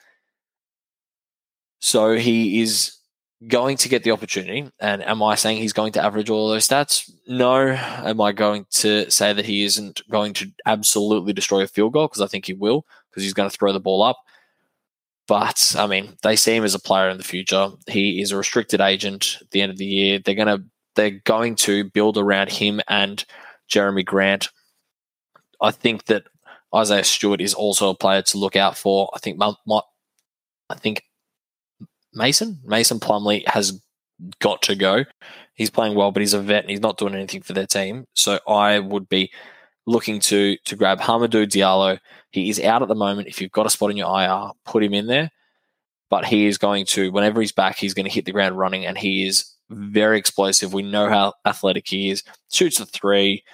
So 1.80 2.16
he 2.16 2.60
is 2.60 2.99
going 3.48 3.76
to 3.79 3.88
get 3.88 4.03
the 4.05 4.11
opportunity. 4.11 4.70
And 4.81 5.03
am 5.03 5.22
I 5.22 5.35
saying 5.35 5.59
he's 5.59 5.72
going 5.72 5.92
to 5.92 6.05
average 6.05 6.31
all 6.31 6.48
those 6.48 6.68
stats? 6.68 7.11
No. 7.26 7.68
Am 7.68 8.20
I 8.20 8.33
going 8.33 8.66
to 8.72 9.11
say 9.11 9.33
that 9.33 9.46
he 9.46 9.64
isn't 9.64 10.03
going 10.11 10.35
to 10.35 10.50
absolutely 10.66 11.33
destroy 11.33 11.62
a 11.62 11.66
field 11.66 11.94
goal? 11.94 12.09
Because 12.09 12.20
I 12.22 12.26
think 12.26 12.46
he 12.46 12.53
will, 12.53 12.85
because 13.11 13.22
he's 13.22 13.35
going 13.35 13.48
to 13.48 13.57
throw 13.57 13.72
the 13.72 13.81
ball 13.81 14.03
up. 14.03 14.18
But 15.26 15.76
I 15.79 15.87
mean, 15.87 16.16
they 16.22 16.35
see 16.37 16.57
him 16.57 16.64
as 16.64 16.74
a 16.74 16.81
player 16.81 17.09
in 17.09 17.16
the 17.16 17.22
future. 17.22 17.68
He 17.87 18.20
is 18.20 18.33
a 18.33 18.37
restricted 18.37 18.81
agent 18.81 19.38
at 19.40 19.50
the 19.53 19.62
end 19.62 19.70
of 19.70 19.79
the 19.79 19.87
year. 19.87 20.18
They're 20.18 20.35
gonna 20.35 20.64
they're 20.96 21.20
going 21.24 21.55
to 21.57 21.85
build 21.85 22.18
around 22.18 22.50
him 22.50 22.81
and 22.88 23.24
Jerami 23.70 24.05
Grant. 24.05 24.48
I 25.62 25.70
think 25.70 26.07
that 26.07 26.24
Isaiah 26.74 27.05
Stewart 27.05 27.40
is 27.40 27.55
also 27.55 27.90
a 27.90 27.94
player 27.94 28.22
to 28.22 28.38
look 28.38 28.57
out 28.57 28.76
for. 28.76 29.09
I 29.14 29.20
think 29.20 29.40
I 29.40 30.74
think 30.74 31.05
Mason. 32.14 32.61
Mason 32.64 33.01
Plumlee 33.01 33.46
has 33.49 33.81
got 34.40 34.62
to 34.62 34.75
go. 34.75 35.05
He's 35.55 35.70
playing 35.70 35.94
well, 35.94 36.11
but 36.11 36.20
he's 36.20 36.35
a 36.35 36.40
vet 36.40 36.64
and 36.64 36.70
he's 36.70 36.81
not 36.81 36.99
doing 36.99 37.14
anything 37.14 37.42
for 37.42 37.53
their 37.53 37.66
team. 37.66 38.07
So 38.14 38.38
I 38.49 38.79
would 38.79 39.09
be 39.09 39.31
looking 39.87 40.20
to 40.20 40.57
to 40.64 40.77
grab 40.77 41.01
Hamidou 41.01 41.46
Diallo. 41.46 41.99
He 42.31 42.49
is 42.49 42.61
out 42.61 42.83
at 42.83 42.88
the 42.88 42.94
moment. 42.94 43.29
If 43.29 43.40
you've 43.40 43.51
got 43.51 43.66
a 43.66 43.70
spot 43.70 43.90
in 43.90 43.96
your 43.96 44.20
IR, 44.20 44.51
put 44.64 44.83
him 44.83 44.94
in 44.94 45.07
there. 45.07 45.31
But 46.09 46.25
he 46.25 46.46
is 46.46 46.59
going 46.59 46.87
to, 46.87 47.12
whenever 47.12 47.40
he's 47.40 47.53
back, 47.53 47.77
he's 47.77 47.94
going 47.94 48.07
to 48.07 48.12
hit 48.12 48.25
the 48.25 48.33
ground 48.33 48.59
running, 48.59 48.85
and 48.85 48.99
he 48.99 49.27
is 49.27 49.55
very 49.70 50.18
explosive. 50.18 50.75
We 50.75 50.83
know 50.83 51.09
how 51.09 51.35
athletic 51.44 51.87
he 51.87 52.11
is. 52.11 52.25
Shoots 52.53 52.79
the 52.79 52.87
three. 52.87 53.44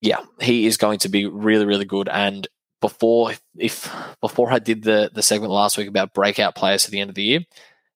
Yeah, 0.00 0.20
he 0.40 0.66
is 0.66 0.76
going 0.76 1.00
to 1.00 1.08
be 1.08 1.26
really, 1.26 1.66
really 1.66 1.84
good. 1.84 2.08
And 2.08 2.46
before 2.80 3.32
if 3.56 3.92
before 4.20 4.52
I 4.52 4.58
did 4.58 4.82
the 4.82 5.10
the 5.12 5.22
segment 5.22 5.52
last 5.52 5.76
week 5.76 5.88
about 5.88 6.14
breakout 6.14 6.54
players 6.54 6.84
to 6.84 6.90
the 6.90 7.00
end 7.00 7.10
of 7.10 7.16
the 7.16 7.22
year, 7.22 7.40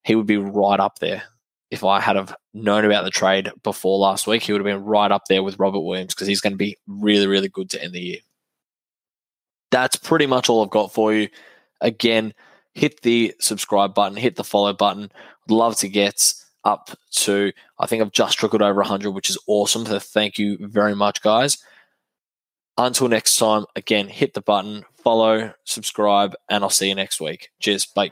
he 0.03 0.15
would 0.15 0.27
be 0.27 0.37
right 0.37 0.79
up 0.79 0.99
there. 0.99 1.23
If 1.71 1.83
I 1.83 1.99
had 1.99 2.15
have 2.15 2.35
known 2.53 2.85
about 2.85 3.03
the 3.03 3.09
trade 3.09 3.51
before 3.63 3.97
last 3.97 4.27
week, 4.27 4.43
he 4.43 4.51
would 4.51 4.61
have 4.61 4.65
been 4.65 4.85
right 4.85 5.11
up 5.11 5.23
there 5.27 5.41
with 5.41 5.57
Robert 5.57 5.79
Williams 5.79 6.13
because 6.13 6.27
he's 6.27 6.41
going 6.41 6.53
to 6.53 6.57
be 6.57 6.77
really, 6.87 7.25
really 7.25 7.49
good 7.49 7.69
to 7.71 7.83
end 7.83 7.93
the 7.93 7.99
year. 7.99 8.19
That's 9.71 9.95
pretty 9.95 10.27
much 10.27 10.49
all 10.49 10.63
I've 10.63 10.69
got 10.69 10.93
for 10.93 11.13
you. 11.13 11.29
Again, 11.81 12.35
hit 12.75 13.01
the 13.01 13.33
subscribe 13.39 13.95
button, 13.95 14.17
hit 14.17 14.35
the 14.35 14.43
follow 14.43 14.73
button. 14.73 15.11
I'd 15.45 15.51
love 15.51 15.75
to 15.77 15.89
get 15.89 16.33
up 16.63 16.91
to, 17.11 17.51
I 17.79 17.87
think 17.87 18.03
I've 18.03 18.11
just 18.11 18.37
trickled 18.37 18.61
over 18.61 18.81
100, 18.81 19.09
which 19.11 19.31
is 19.31 19.37
awesome. 19.47 19.85
So 19.87 19.97
thank 19.97 20.37
you 20.37 20.57
very 20.61 20.95
much, 20.95 21.23
guys. 21.23 21.57
Until 22.77 23.07
next 23.07 23.37
time, 23.37 23.65
again, 23.75 24.07
hit 24.07 24.33
the 24.33 24.41
button, 24.41 24.85
follow, 25.03 25.53
subscribe, 25.63 26.35
and 26.49 26.63
I'll 26.63 26.69
see 26.69 26.89
you 26.89 26.95
next 26.95 27.21
week. 27.21 27.51
Cheers. 27.59 27.85
Bye. 27.85 28.11